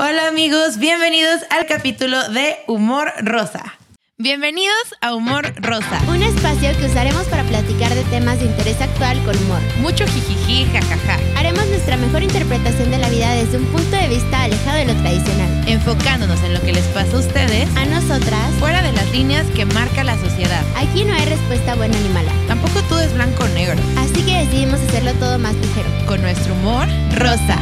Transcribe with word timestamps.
Hola 0.00 0.28
amigos, 0.28 0.78
bienvenidos 0.78 1.40
al 1.50 1.66
capítulo 1.66 2.28
de 2.28 2.56
Humor 2.68 3.12
Rosa. 3.20 3.74
Bienvenidos 4.16 4.94
a 5.00 5.12
Humor 5.12 5.52
Rosa. 5.60 6.00
Un 6.08 6.22
espacio 6.22 6.70
que 6.78 6.86
usaremos 6.86 7.26
para 7.26 7.42
platicar 7.42 7.92
de 7.92 8.04
temas 8.04 8.38
de 8.38 8.44
interés 8.44 8.80
actual 8.80 9.20
con 9.24 9.36
humor. 9.36 9.58
Mucho 9.80 10.06
jijiji, 10.06 10.66
jajaja. 10.66 11.18
Haremos 11.36 11.66
nuestra 11.66 11.96
mejor 11.96 12.22
interpretación 12.22 12.92
de 12.92 12.98
la 12.98 13.08
vida 13.08 13.28
desde 13.32 13.56
un 13.56 13.64
punto 13.66 13.96
de 13.96 14.06
vista 14.06 14.44
alejado 14.44 14.78
de 14.78 14.84
lo 14.84 14.94
tradicional. 15.02 15.68
Enfocándonos 15.68 16.40
en 16.44 16.54
lo 16.54 16.60
que 16.60 16.74
les 16.74 16.86
pasa 16.94 17.16
a 17.16 17.18
ustedes, 17.18 17.68
A 17.76 17.84
nosotras, 17.86 18.52
fuera 18.60 18.82
de 18.82 18.92
las 18.92 19.10
líneas 19.10 19.46
que 19.56 19.64
marca 19.64 20.04
la 20.04 20.16
sociedad. 20.16 20.62
aquí 20.76 21.02
no 21.02 21.12
hay 21.12 21.24
respuesta 21.24 21.74
buena 21.74 21.98
ni 21.98 22.08
mala. 22.10 22.30
Tampoco 22.46 22.82
todo 22.82 23.00
es 23.00 23.12
blanco 23.14 23.42
o 23.42 23.48
negro. 23.48 23.82
Así 23.96 24.22
que 24.22 24.46
decidimos 24.46 24.78
hacerlo 24.78 25.12
todo 25.14 25.40
más 25.40 25.56
ligero. 25.56 25.88
Con 26.06 26.22
nuestro 26.22 26.54
humor 26.54 26.86
rosa. 27.16 27.58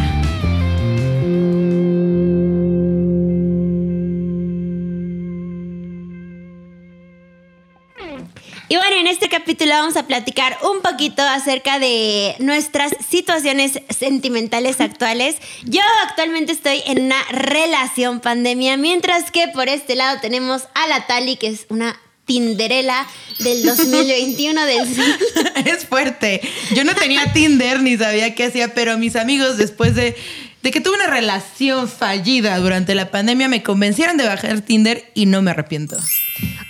Y 8.69 8.77
bueno, 8.77 8.97
en 8.97 9.07
este 9.07 9.29
capítulo 9.29 9.71
vamos 9.71 9.97
a 9.97 10.09
platicar 10.09 10.59
un 10.63 10.83
poquito 10.83 11.23
acerca 11.23 11.79
de 11.79 12.35
nuestras 12.41 12.97
situaciones 13.09 13.81
sentimentales 13.97 14.81
actuales. 14.81 15.37
Yo 15.63 15.83
actualmente 16.09 16.51
estoy 16.51 16.83
en 16.87 17.05
una 17.05 17.23
relación 17.31 18.19
pandemia, 18.19 18.77
mientras 18.77 19.31
que 19.31 19.47
por 19.49 19.69
este 19.69 19.95
lado 19.95 20.19
tenemos 20.21 20.65
a 20.75 20.89
la 20.89 21.07
Tali, 21.07 21.37
que 21.37 21.47
es 21.47 21.67
una 21.69 21.97
Tinderela 22.25 23.07
del 23.39 23.65
2021 23.65 24.65
del 24.65 24.81
es 25.65 25.87
fuerte. 25.87 26.41
Yo 26.75 26.83
no 26.83 26.93
tenía 26.97 27.33
Tinder 27.33 27.81
ni 27.81 27.97
sabía 27.97 28.35
qué 28.35 28.47
hacía, 28.47 28.75
pero 28.75 28.99
mis 28.99 29.15
amigos 29.15 29.59
después 29.59 29.95
de, 29.95 30.17
de 30.67 30.73
que 30.73 30.81
tuve 30.81 30.97
una 30.97 31.07
relación 31.07 31.89
fallida 31.89 32.59
durante 32.59 32.97
la 32.97 33.13
pandemia 33.13 33.47
me 33.47 33.63
convencieron 33.63 34.17
de 34.17 34.27
bajar 34.27 34.63
Tinder 34.63 35.09
y 35.15 35.27
no 35.27 35.41
me 35.41 35.53
arrepiento. 35.53 35.97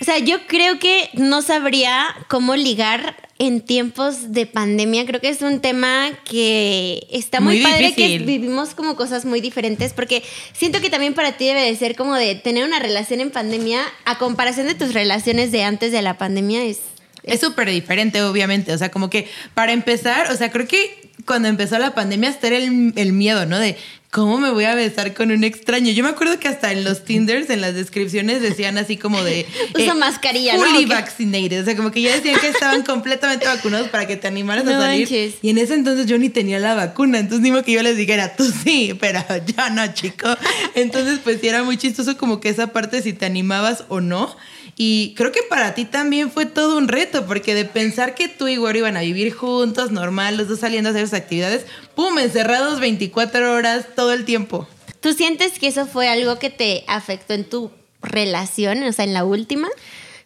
O 0.03 0.05
sea, 0.05 0.19
yo 0.19 0.47
creo 0.47 0.79
que 0.79 1.09
no 1.15 1.41
sabría 1.41 2.05
cómo 2.29 2.57
ligar 2.57 3.17
en 3.39 3.63
tiempos 3.63 4.33
de 4.35 4.45
pandemia. 4.45 5.07
Creo 5.07 5.23
que 5.23 5.31
es 5.31 5.41
un 5.41 5.61
tema 5.61 6.11
que 6.29 7.07
está 7.11 7.41
muy, 7.41 7.55
Muy 7.55 7.65
padre 7.65 7.87
difícil. 7.87 8.19
que 8.19 8.27
vivimos 8.27 8.75
como 8.75 8.97
cosas 8.97 9.25
muy 9.25 9.41
diferentes 9.41 9.95
porque 9.95 10.23
siento 10.53 10.83
que 10.83 10.91
también 10.91 11.15
para 11.15 11.39
ti 11.39 11.47
debe 11.47 11.63
de 11.63 11.75
ser 11.75 11.97
como 11.97 12.17
de 12.17 12.35
tener 12.35 12.67
una 12.67 12.79
relación 12.79 13.21
en 13.21 13.31
pandemia 13.31 13.81
a 14.05 14.19
comparación 14.19 14.67
de 14.67 14.75
tus 14.75 14.93
relaciones 14.93 15.53
de 15.53 15.63
antes 15.63 15.91
de 15.91 16.03
la 16.03 16.19
pandemia 16.19 16.63
es 16.65 16.81
Es 17.23 17.41
súper 17.41 17.71
diferente, 17.71 18.23
obviamente. 18.23 18.75
O 18.75 18.79
sea, 18.79 18.91
como 18.91 19.09
que 19.09 19.27
para 19.55 19.73
empezar, 19.73 20.31
o 20.31 20.37
sea, 20.37 20.51
creo 20.51 20.69
que 20.69 21.07
cuando 21.27 21.49
empezó 21.49 21.79
la 21.79 21.95
pandemia 21.95 22.31
hasta 22.31 22.47
era 22.47 22.59
el, 22.59 22.93
el 22.97 23.13
miedo, 23.13 23.47
¿no? 23.47 23.59
De 23.59 23.77
cómo 24.11 24.39
me 24.39 24.51
voy 24.51 24.65
a 24.65 24.75
besar 24.75 25.13
con 25.13 25.31
un 25.31 25.45
extraño. 25.45 25.93
Yo 25.93 26.03
me 26.03 26.09
acuerdo 26.09 26.39
que 26.39 26.49
hasta 26.49 26.73
en 26.73 26.85
los 26.85 27.05
Tinders, 27.05 27.51
en 27.51 27.61
las 27.61 27.75
descripciones, 27.75 28.41
decían 28.41 28.79
así 28.79 28.97
como 28.97 29.23
de... 29.23 29.45
Usa 29.75 29.95
mascarilla, 29.95 30.57
¿no? 30.57 30.65
Fully 30.65 30.87
vaccinated. 30.87 31.61
O 31.61 31.65
sea, 31.67 31.77
como 31.77 31.91
que 31.91 32.01
ya 32.01 32.15
decían 32.15 32.41
que 32.41 32.49
estaban 32.49 32.83
completamente 32.83 33.45
vacunados 33.47 33.89
para 33.89 34.07
que 34.07 34.17
te 34.17 34.27
animaras 34.27 34.65
No 34.65 34.71
a 34.71 34.81
salir. 34.81 35.01
manches. 35.03 35.35
Y 35.43 35.51
en 35.51 35.59
ese 35.59 35.75
entonces 35.75 36.07
yo 36.07 36.17
ni 36.17 36.31
tenía 36.31 36.59
la 36.59 36.75
vacuna. 36.75 37.19
Entonces, 37.19 37.43
ni 37.43 37.51
modo 37.51 37.63
que 37.63 37.73
yo 37.73 37.83
les 37.83 37.97
dijera, 37.99 38.37
tú 38.37 38.51
sí, 38.65 38.97
pero 38.99 39.23
yo 39.45 39.71
no, 39.71 39.87
chico. 39.93 40.29
Entonces, 40.75 41.19
pues 41.23 41.41
sí 41.43 41.49
era 41.49 41.63
muy 41.63 41.77
chistoso 41.77 42.17
como 42.17 42.41
que 42.41 42.49
esa 42.49 42.69
parte 42.69 43.03
si 43.03 43.13
te 43.13 43.27
animabas 43.27 43.85
o 43.89 44.01
no. 44.01 44.35
Y 44.79 45.15
creo 45.17 45.33
que 45.33 45.43
para 45.43 45.75
ti 45.75 45.87
también 45.87 46.31
fue 46.31 46.45
todo 46.45 46.77
un 46.77 46.89
reto, 46.89 47.25
porque 47.27 47.55
de 47.55 47.65
pensar 47.65 48.15
que 48.15 48.29
tú 48.29 48.47
y 48.47 48.57
Güero 48.57 48.79
iban 48.79 48.97
a 48.99 49.01
vivir 49.01 49.33
juntos, 49.33 49.91
normal, 49.91 50.37
los 50.37 50.49
dos 50.49 50.61
saliendo 50.61 50.91
a 50.91 50.93
hacer 50.93 51.09
sus 51.09 51.15
actividades, 51.15 51.65
¡pum! 51.95 52.19
encerrados 52.19 52.79
24 52.79 53.55
horas 53.55 53.87
todo 53.97 54.13
el 54.13 54.27
tiempo. 54.27 54.69
¿Tú 55.01 55.15
sientes 55.15 55.59
que 55.59 55.69
eso 55.69 55.87
fue 55.87 56.09
algo 56.09 56.39
que 56.39 56.51
te 56.51 56.85
afectó 56.89 57.33
en 57.33 57.45
tu 57.49 57.71
relación, 58.03 58.83
o 58.83 58.93
sea, 58.93 59.07
en 59.07 59.15
la 59.15 59.25
última? 59.25 59.69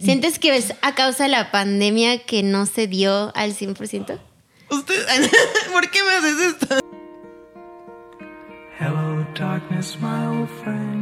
¿Sientes 0.03 0.39
que 0.39 0.57
es 0.57 0.75
a 0.83 0.95
causa 0.95 1.25
de 1.25 1.29
la 1.29 1.53
pandemia 1.53 2.25
que 2.25 2.43
no 2.43 2.67
se 2.67 2.89
dio 2.89 3.33
al 3.37 3.55
100%? 3.55 4.19
Usted, 4.71 5.07
¿Por 5.73 5.91
qué 5.91 6.03
me 6.03 6.11
haces 6.11 6.55
esto? 6.55 6.79
Hello, 8.81 9.27
darkness, 9.39 9.97
my 10.01 10.27
old 10.27 10.49
friend. 10.65 11.00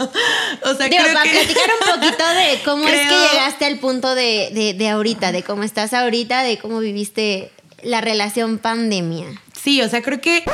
O 0.62 0.74
sea, 0.74 0.88
Digo, 0.88 1.02
creo 1.02 1.14
para 1.14 1.30
que... 1.30 1.38
platicar 1.38 1.70
un 1.80 2.00
poquito 2.00 2.24
de 2.28 2.60
cómo 2.64 2.88
es 2.88 3.00
que 3.00 3.28
llegaste 3.32 3.64
al 3.66 3.78
punto 3.78 4.14
de, 4.14 4.50
de, 4.52 4.74
de 4.74 4.88
ahorita, 4.88 5.32
de 5.32 5.42
cómo 5.42 5.62
estás 5.62 5.92
ahorita, 5.92 6.42
de 6.42 6.58
cómo 6.58 6.80
viviste 6.80 7.50
la 7.82 8.00
relación 8.00 8.58
pandemia. 8.58 9.26
Sí, 9.66 9.82
o 9.82 9.88
sea, 9.88 10.02
creo 10.02 10.20
que 10.20 10.44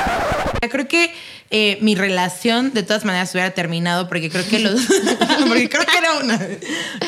creo 0.71 0.89
que 0.89 1.13
eh, 1.51 1.77
mi 1.81 1.95
relación 1.95 2.73
de 2.73 2.83
todas 2.83 3.05
maneras 3.05 3.33
hubiera 3.35 3.51
terminado 3.51 4.09
porque 4.09 4.31
creo 4.31 4.47
que 4.47 4.59
los 4.59 4.81
porque 5.49 5.69
creo 5.69 5.85
que 5.85 5.99
era 5.99 6.15
una 6.15 6.41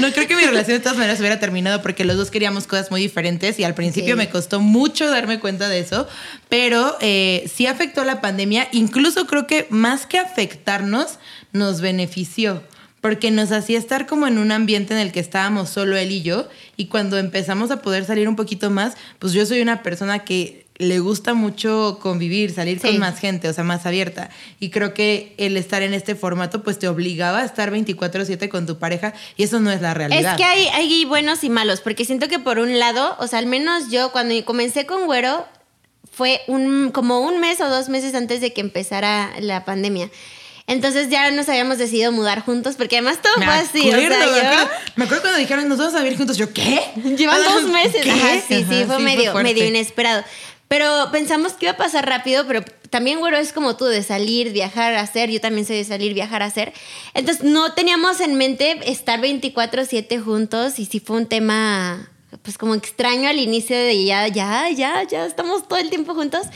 no 0.00 0.12
creo 0.12 0.26
que 0.26 0.36
mi 0.36 0.42
relación 0.42 0.76
de 0.76 0.82
todas 0.82 0.98
maneras 0.98 1.18
hubiera 1.20 1.40
terminado 1.40 1.80
porque 1.82 2.04
los 2.04 2.16
dos 2.16 2.30
queríamos 2.30 2.66
cosas 2.66 2.90
muy 2.90 3.00
diferentes 3.00 3.58
y 3.58 3.64
al 3.64 3.74
principio 3.74 4.16
me 4.16 4.28
costó 4.28 4.60
mucho 4.60 5.10
darme 5.10 5.40
cuenta 5.40 5.68
de 5.68 5.78
eso, 5.78 6.06
pero 6.48 6.96
eh, 7.00 7.50
sí 7.54 7.66
afectó 7.66 8.04
la 8.04 8.20
pandemia, 8.20 8.68
incluso 8.72 9.26
creo 9.26 9.46
que 9.46 9.66
más 9.70 10.06
que 10.06 10.18
afectarnos 10.18 11.18
nos 11.54 11.80
benefició 11.80 12.62
porque 13.00 13.30
nos 13.30 13.52
hacía 13.52 13.78
estar 13.78 14.06
como 14.06 14.26
en 14.26 14.38
un 14.38 14.50
ambiente 14.50 14.92
en 14.94 15.00
el 15.00 15.12
que 15.12 15.20
estábamos 15.20 15.68
solo 15.70 15.96
él 15.96 16.10
y 16.10 16.22
yo 16.22 16.48
y 16.76 16.86
cuando 16.86 17.16
empezamos 17.18 17.70
a 17.70 17.80
poder 17.82 18.04
salir 18.06 18.28
un 18.28 18.36
poquito 18.36 18.70
más, 18.70 18.94
pues 19.18 19.32
yo 19.34 19.44
soy 19.46 19.60
una 19.60 19.82
persona 19.82 20.20
que 20.24 20.64
le 20.78 20.98
gusta 20.98 21.34
mucho 21.34 21.98
convivir, 22.02 22.50
salir 22.52 22.80
Sí. 22.80 22.88
con 22.88 22.98
más 22.98 23.18
gente, 23.20 23.48
o 23.48 23.52
sea, 23.52 23.62
más 23.62 23.86
abierta. 23.86 24.30
Y 24.58 24.70
creo 24.70 24.92
que 24.94 25.34
el 25.36 25.56
estar 25.56 25.82
en 25.82 25.94
este 25.94 26.16
formato 26.16 26.64
pues 26.64 26.78
te 26.80 26.88
obligaba 26.88 27.40
a 27.40 27.44
estar 27.44 27.70
24/7 27.70 28.48
con 28.48 28.66
tu 28.66 28.78
pareja 28.78 29.12
y 29.36 29.44
eso 29.44 29.60
no 29.60 29.70
es 29.70 29.80
la 29.82 29.94
realidad. 29.94 30.32
Es 30.32 30.36
que 30.36 30.44
hay, 30.44 30.66
hay 30.68 31.04
buenos 31.04 31.44
y 31.44 31.50
malos, 31.50 31.80
porque 31.82 32.04
siento 32.04 32.26
que 32.28 32.38
por 32.40 32.58
un 32.58 32.78
lado, 32.80 33.14
o 33.20 33.26
sea, 33.28 33.38
al 33.38 33.46
menos 33.46 33.90
yo 33.90 34.10
cuando 34.12 34.34
comencé 34.44 34.86
con 34.86 35.04
Güero, 35.06 35.46
fue 36.10 36.40
un, 36.48 36.90
como 36.90 37.20
un 37.20 37.38
mes 37.38 37.60
o 37.60 37.68
dos 37.68 37.88
meses 37.88 38.14
antes 38.14 38.40
de 38.40 38.52
que 38.52 38.60
empezara 38.62 39.30
la 39.40 39.64
pandemia. 39.64 40.10
Entonces 40.66 41.10
ya 41.10 41.30
nos 41.30 41.48
habíamos 41.48 41.78
decidido 41.78 42.10
mudar 42.10 42.40
juntos, 42.40 42.76
porque 42.76 42.96
además 42.96 43.20
todo 43.20 43.36
me 43.36 43.44
fue 43.44 43.54
así, 43.54 43.90
acuerdo, 43.90 44.16
o 44.16 44.18
sea, 44.18 44.26
me, 44.26 44.32
yo... 44.32 44.48
acuerdo, 44.48 44.70
me 44.96 45.04
acuerdo 45.04 45.22
cuando 45.22 45.38
dijeron 45.38 45.68
nos 45.68 45.78
vamos 45.78 45.94
a 45.94 46.02
vivir 46.02 46.16
juntos, 46.16 46.38
yo 46.38 46.52
¿qué? 46.54 46.80
Llevan 47.16 47.42
dos 47.44 47.64
meses. 47.64 48.02
¿Qué? 48.02 48.10
Ajá, 48.10 48.40
sí, 48.48 48.64
sí, 48.68 48.82
Ajá, 48.82 48.86
fue 48.86 48.98
medio, 49.00 49.32
fuerte. 49.32 49.52
medio 49.52 49.66
inesperado. 49.66 50.24
Pero 50.68 51.10
pensamos 51.12 51.52
que 51.52 51.66
iba 51.66 51.74
a 51.74 51.76
pasar 51.76 52.08
rápido, 52.08 52.46
pero 52.46 52.64
también, 52.90 53.20
güero, 53.20 53.36
es 53.36 53.52
como 53.52 53.76
tú, 53.76 53.84
de 53.84 54.02
salir, 54.02 54.52
viajar, 54.52 54.94
hacer. 54.94 55.30
Yo 55.30 55.40
también 55.40 55.66
soy 55.66 55.76
de 55.76 55.84
salir, 55.84 56.14
viajar, 56.14 56.42
hacer. 56.42 56.72
Entonces, 57.12 57.44
no 57.44 57.74
teníamos 57.74 58.20
en 58.20 58.34
mente 58.36 58.80
estar 58.90 59.20
24-7 59.20 60.22
juntos 60.22 60.78
y 60.78 60.86
sí 60.86 61.00
fue 61.00 61.18
un 61.18 61.26
tema, 61.26 62.10
pues 62.42 62.56
como 62.56 62.74
extraño 62.74 63.28
al 63.28 63.38
inicio 63.38 63.76
de 63.76 64.04
ya, 64.04 64.26
ya, 64.28 64.70
ya, 64.70 65.02
ya 65.02 65.26
estamos 65.26 65.68
todo 65.68 65.78
el 65.78 65.90
tiempo 65.90 66.14
juntos. 66.14 66.46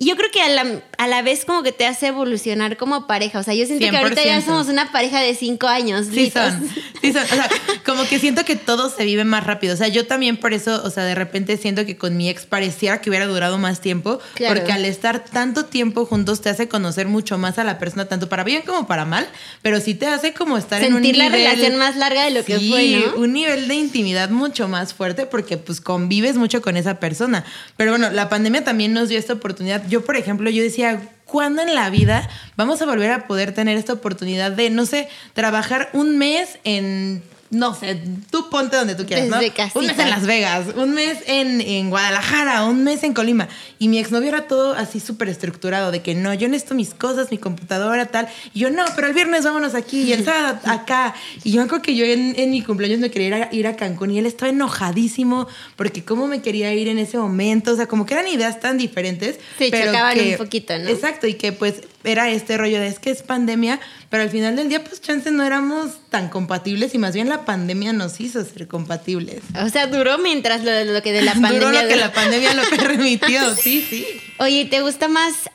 Y 0.00 0.06
yo 0.06 0.14
creo 0.14 0.30
que 0.30 0.40
a 0.40 0.48
la, 0.48 0.80
a 0.96 1.08
la 1.08 1.22
vez 1.22 1.44
como 1.44 1.64
que 1.64 1.72
te 1.72 1.84
hace 1.84 2.06
evolucionar 2.06 2.76
como 2.76 3.08
pareja. 3.08 3.40
O 3.40 3.42
sea, 3.42 3.52
yo 3.54 3.66
siento 3.66 3.90
que 3.90 3.96
ahorita 3.96 4.24
ya 4.24 4.38
100%. 4.38 4.44
somos 4.44 4.68
una 4.68 4.92
pareja 4.92 5.20
de 5.20 5.34
cinco 5.34 5.66
años. 5.66 6.06
Sí 6.06 6.30
son, 6.30 6.70
sí 7.02 7.12
son. 7.12 7.24
O 7.24 7.26
sea, 7.26 7.50
como 7.84 8.04
que 8.06 8.20
siento 8.20 8.44
que 8.44 8.54
todo 8.54 8.90
se 8.90 9.04
vive 9.04 9.24
más 9.24 9.42
rápido. 9.42 9.74
O 9.74 9.76
sea, 9.76 9.88
yo 9.88 10.06
también 10.06 10.36
por 10.36 10.54
eso, 10.54 10.80
o 10.84 10.90
sea, 10.90 11.02
de 11.02 11.16
repente 11.16 11.56
siento 11.56 11.84
que 11.84 11.96
con 11.96 12.16
mi 12.16 12.28
ex 12.28 12.46
pareciera 12.46 13.00
que 13.00 13.10
hubiera 13.10 13.26
durado 13.26 13.58
más 13.58 13.80
tiempo. 13.80 14.20
Claro. 14.34 14.54
Porque 14.54 14.70
al 14.70 14.84
estar 14.84 15.24
tanto 15.24 15.64
tiempo 15.64 16.06
juntos 16.06 16.42
te 16.42 16.48
hace 16.48 16.68
conocer 16.68 17.08
mucho 17.08 17.36
más 17.36 17.58
a 17.58 17.64
la 17.64 17.80
persona, 17.80 18.04
tanto 18.04 18.28
para 18.28 18.44
bien 18.44 18.62
como 18.64 18.86
para 18.86 19.04
mal. 19.04 19.26
Pero 19.62 19.80
sí 19.80 19.94
te 19.94 20.06
hace 20.06 20.32
como 20.32 20.58
estar 20.58 20.80
en 20.80 20.94
un 20.94 21.02
Sentir 21.02 21.16
la 21.16 21.28
relación 21.28 21.74
más 21.74 21.96
larga 21.96 22.24
de 22.24 22.30
lo 22.30 22.44
que 22.44 22.60
fue, 22.60 23.02
¿no? 23.04 23.20
un 23.20 23.32
nivel 23.32 23.66
de 23.66 23.74
intimidad 23.74 24.30
mucho 24.30 24.68
más 24.68 24.94
fuerte 24.94 25.26
porque 25.26 25.56
pues 25.56 25.80
convives 25.80 26.36
mucho 26.36 26.62
con 26.62 26.76
esa 26.76 27.00
persona. 27.00 27.44
Pero 27.76 27.90
bueno, 27.90 28.10
la 28.10 28.28
pandemia 28.28 28.62
también 28.62 28.92
nos 28.92 29.08
dio 29.08 29.18
esta 29.18 29.32
oportunidad. 29.32 29.87
Yo, 29.88 30.04
por 30.04 30.16
ejemplo, 30.16 30.50
yo 30.50 30.62
decía, 30.62 31.00
¿cuándo 31.24 31.62
en 31.62 31.74
la 31.74 31.90
vida 31.90 32.28
vamos 32.56 32.82
a 32.82 32.86
volver 32.86 33.10
a 33.10 33.26
poder 33.26 33.52
tener 33.52 33.76
esta 33.76 33.92
oportunidad 33.92 34.52
de, 34.52 34.70
no 34.70 34.86
sé, 34.86 35.08
trabajar 35.34 35.90
un 35.92 36.18
mes 36.18 36.58
en... 36.64 37.22
No 37.50 37.74
sé, 37.74 37.98
tú 38.30 38.50
ponte 38.50 38.76
donde 38.76 38.94
tú 38.94 39.06
quieras, 39.06 39.26
¿no? 39.28 39.38
Casita. 39.54 39.78
Un 39.78 39.86
mes 39.86 39.98
en 39.98 40.10
Las 40.10 40.26
Vegas, 40.26 40.66
un 40.76 40.90
mes 40.92 41.18
en, 41.26 41.60
en 41.62 41.88
Guadalajara, 41.88 42.64
un 42.66 42.84
mes 42.84 43.02
en 43.04 43.14
Colima. 43.14 43.48
Y 43.78 43.88
mi 43.88 43.98
exnovio 43.98 44.28
era 44.28 44.46
todo 44.46 44.72
así 44.74 45.00
súper 45.00 45.28
estructurado, 45.30 45.90
de 45.90 46.02
que 46.02 46.14
no, 46.14 46.34
yo 46.34 46.48
necesito 46.48 46.74
mis 46.74 46.92
cosas, 46.92 47.30
mi 47.30 47.38
computadora, 47.38 48.04
tal. 48.06 48.28
Y 48.52 48.60
yo, 48.60 48.70
no, 48.70 48.84
pero 48.94 49.06
el 49.06 49.14
viernes 49.14 49.44
vámonos 49.44 49.74
aquí 49.74 50.02
y 50.02 50.12
el 50.12 50.24
sábado 50.24 50.58
acá. 50.64 51.14
Y 51.42 51.52
yo 51.52 51.60
me 51.60 51.64
acuerdo 51.66 51.82
que 51.82 51.96
yo 51.96 52.04
en, 52.04 52.34
en 52.38 52.50
mi 52.50 52.60
cumpleaños 52.62 53.00
me 53.00 53.10
quería 53.10 53.28
ir 53.28 53.34
a, 53.34 53.48
ir 53.54 53.66
a 53.66 53.76
Cancún 53.76 54.10
y 54.10 54.18
él 54.18 54.26
estaba 54.26 54.50
enojadísimo 54.50 55.48
porque 55.76 56.04
cómo 56.04 56.26
me 56.26 56.42
quería 56.42 56.72
ir 56.74 56.88
en 56.88 56.98
ese 56.98 57.18
momento. 57.18 57.72
O 57.72 57.76
sea, 57.76 57.86
como 57.86 58.04
que 58.06 58.14
eran 58.14 58.28
ideas 58.28 58.60
tan 58.60 58.78
diferentes. 58.78 59.38
Pero 59.58 59.86
chocaban 59.86 60.14
que- 60.14 60.32
un 60.32 60.36
poquito, 60.38 60.78
¿no? 60.78 60.88
Exacto, 60.88 61.26
y 61.26 61.34
que 61.34 61.52
pues 61.52 61.76
era 62.08 62.30
este 62.30 62.56
rollo 62.56 62.80
de 62.80 62.88
es 62.88 62.98
que 62.98 63.10
es 63.10 63.22
pandemia, 63.22 63.80
pero 64.10 64.22
al 64.22 64.30
final 64.30 64.56
del 64.56 64.68
día 64.68 64.82
pues 64.82 65.00
chance 65.00 65.30
no 65.30 65.44
éramos 65.44 65.98
tan 66.10 66.28
compatibles 66.28 66.94
y 66.94 66.98
más 66.98 67.14
bien 67.14 67.28
la 67.28 67.44
pandemia 67.44 67.92
nos 67.92 68.20
hizo 68.20 68.44
ser 68.44 68.66
compatibles. 68.66 69.42
O 69.64 69.68
sea, 69.68 69.86
duró 69.86 70.18
mientras 70.18 70.64
lo, 70.64 70.84
lo 70.84 71.02
que 71.02 71.12
de 71.12 71.22
la 71.22 71.32
pandemia. 71.40 71.58
Duró 71.58 71.72
lo 71.72 71.80
que 71.80 71.94
duró. 71.94 72.06
la 72.06 72.12
pandemia 72.12 72.54
lo 72.54 72.62
permitió, 72.76 73.54
sí, 73.54 73.86
sí. 73.88 74.06
Oye, 74.38 74.64
¿te 74.64 74.80
gusta 74.80 75.08
más 75.08 75.50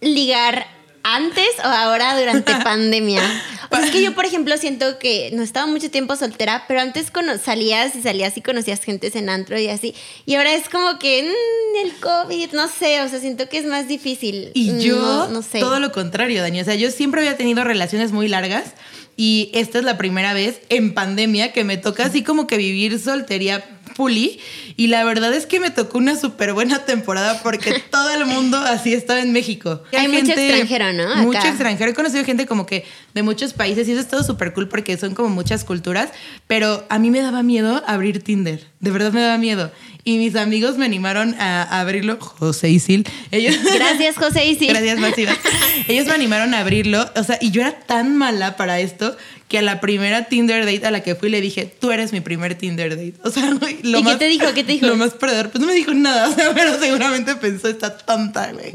ligar 0.00 0.66
¿Antes 1.04 1.48
o 1.64 1.68
ahora 1.68 2.18
durante 2.18 2.54
pandemia? 2.64 3.22
O 3.70 3.76
sea, 3.76 3.86
es 3.86 3.90
que 3.90 4.02
yo, 4.02 4.14
por 4.14 4.26
ejemplo, 4.26 4.56
siento 4.58 4.98
que 4.98 5.30
no 5.32 5.42
estaba 5.42 5.66
mucho 5.66 5.90
tiempo 5.90 6.14
soltera, 6.14 6.64
pero 6.68 6.80
antes 6.80 7.10
salías 7.42 7.96
y 7.96 8.02
salías 8.02 8.36
y 8.36 8.42
conocías 8.42 8.82
gente 8.84 9.10
en 9.18 9.30
antro 9.30 9.58
y 9.58 9.68
así. 9.68 9.94
Y 10.26 10.34
ahora 10.34 10.52
es 10.54 10.68
como 10.68 10.98
que 10.98 11.22
mm, 11.22 11.86
el 11.86 11.92
COVID, 11.96 12.52
no 12.52 12.68
sé, 12.68 13.00
o 13.00 13.08
sea, 13.08 13.18
siento 13.18 13.48
que 13.48 13.58
es 13.58 13.64
más 13.64 13.88
difícil. 13.88 14.50
Y 14.54 14.70
Mm, 14.72 14.78
yo, 14.80 14.96
no, 14.96 15.28
no 15.28 15.42
sé. 15.42 15.60
todo 15.60 15.80
lo 15.80 15.90
contrario, 15.90 16.42
Dani. 16.42 16.60
O 16.60 16.64
sea, 16.64 16.74
yo 16.74 16.90
siempre 16.90 17.22
había 17.22 17.36
tenido 17.38 17.64
relaciones 17.64 18.12
muy 18.12 18.28
largas 18.28 18.74
y 19.16 19.50
esta 19.54 19.78
es 19.78 19.84
la 19.84 19.96
primera 19.96 20.34
vez 20.34 20.60
en 20.68 20.92
pandemia 20.94 21.52
que 21.52 21.64
me 21.64 21.76
toca 21.78 22.04
así 22.06 22.22
como 22.22 22.46
que 22.46 22.56
vivir 22.58 22.98
soltería 22.98 23.71
fully. 23.94 24.40
Y 24.76 24.88
la 24.88 25.04
verdad 25.04 25.32
es 25.34 25.46
que 25.46 25.60
me 25.60 25.70
tocó 25.70 25.98
una 25.98 26.16
súper 26.16 26.52
buena 26.52 26.84
temporada 26.84 27.42
porque 27.42 27.82
todo 27.90 28.10
el 28.10 28.26
mundo 28.26 28.58
así 28.58 28.94
estaba 28.94 29.20
en 29.20 29.32
México. 29.32 29.82
Hay 29.92 30.08
mucho 30.08 30.32
extranjero, 30.32 30.92
¿no? 30.92 31.16
Mucho 31.16 31.38
Acá. 31.38 31.48
extranjero. 31.48 31.90
He 31.90 31.94
conocido 31.94 32.24
gente 32.24 32.46
como 32.46 32.66
que 32.66 32.84
de 33.14 33.22
muchos 33.22 33.52
países 33.52 33.88
y 33.88 33.92
eso 33.92 34.00
es 34.00 34.08
todo 34.08 34.22
súper 34.22 34.52
cool 34.52 34.68
porque 34.68 34.96
son 34.96 35.14
como 35.14 35.28
muchas 35.28 35.64
culturas. 35.64 36.10
Pero 36.46 36.84
a 36.88 36.98
mí 36.98 37.10
me 37.10 37.20
daba 37.20 37.42
miedo 37.42 37.82
abrir 37.86 38.22
Tinder. 38.22 38.66
De 38.80 38.90
verdad 38.90 39.12
me 39.12 39.20
daba 39.20 39.38
miedo. 39.38 39.70
Y 40.04 40.18
mis 40.18 40.34
amigos 40.34 40.78
me 40.78 40.84
animaron 40.84 41.36
a, 41.38 41.62
a 41.62 41.80
abrirlo. 41.80 42.18
José 42.18 42.70
y 42.70 42.80
Sil. 42.82 43.06
Ellos, 43.30 43.56
Gracias, 43.74 44.16
José 44.16 44.46
y 44.46 44.56
sí. 44.56 44.66
Gracias, 44.66 44.98
Masivas. 44.98 45.38
Ellos 45.86 46.06
me 46.06 46.12
animaron 46.12 46.54
a 46.54 46.60
abrirlo. 46.60 47.08
O 47.14 47.22
sea, 47.22 47.38
y 47.40 47.52
yo 47.52 47.62
era 47.62 47.72
tan 47.72 48.16
mala 48.16 48.56
para 48.56 48.80
esto 48.80 49.16
que 49.52 49.58
a 49.58 49.62
la 49.62 49.82
primera 49.82 50.24
Tinder 50.24 50.64
date 50.64 50.86
a 50.86 50.90
la 50.90 51.02
que 51.02 51.14
fui 51.14 51.28
le 51.28 51.42
dije, 51.42 51.66
tú 51.66 51.92
eres 51.92 52.10
mi 52.14 52.22
primer 52.22 52.54
Tinder 52.54 52.96
date. 52.96 53.16
O 53.22 53.30
sea, 53.30 53.50
lo 53.50 53.68
¿Y 53.68 53.82
qué 53.82 54.02
más, 54.02 54.18
te 54.18 54.26
dijo? 54.26 54.46
¿Qué 54.54 54.64
te 54.64 54.72
dijo? 54.72 54.86
Lo 54.86 54.96
más 54.96 55.12
perdedor. 55.12 55.50
Pues 55.50 55.60
no 55.60 55.66
me 55.66 55.74
dijo 55.74 55.92
nada, 55.92 56.28
o 56.30 56.34
sea, 56.34 56.54
pero 56.54 56.80
seguramente 56.80 57.36
pensó, 57.36 57.68
está 57.68 57.98
tonta, 57.98 58.50
güey. 58.52 58.72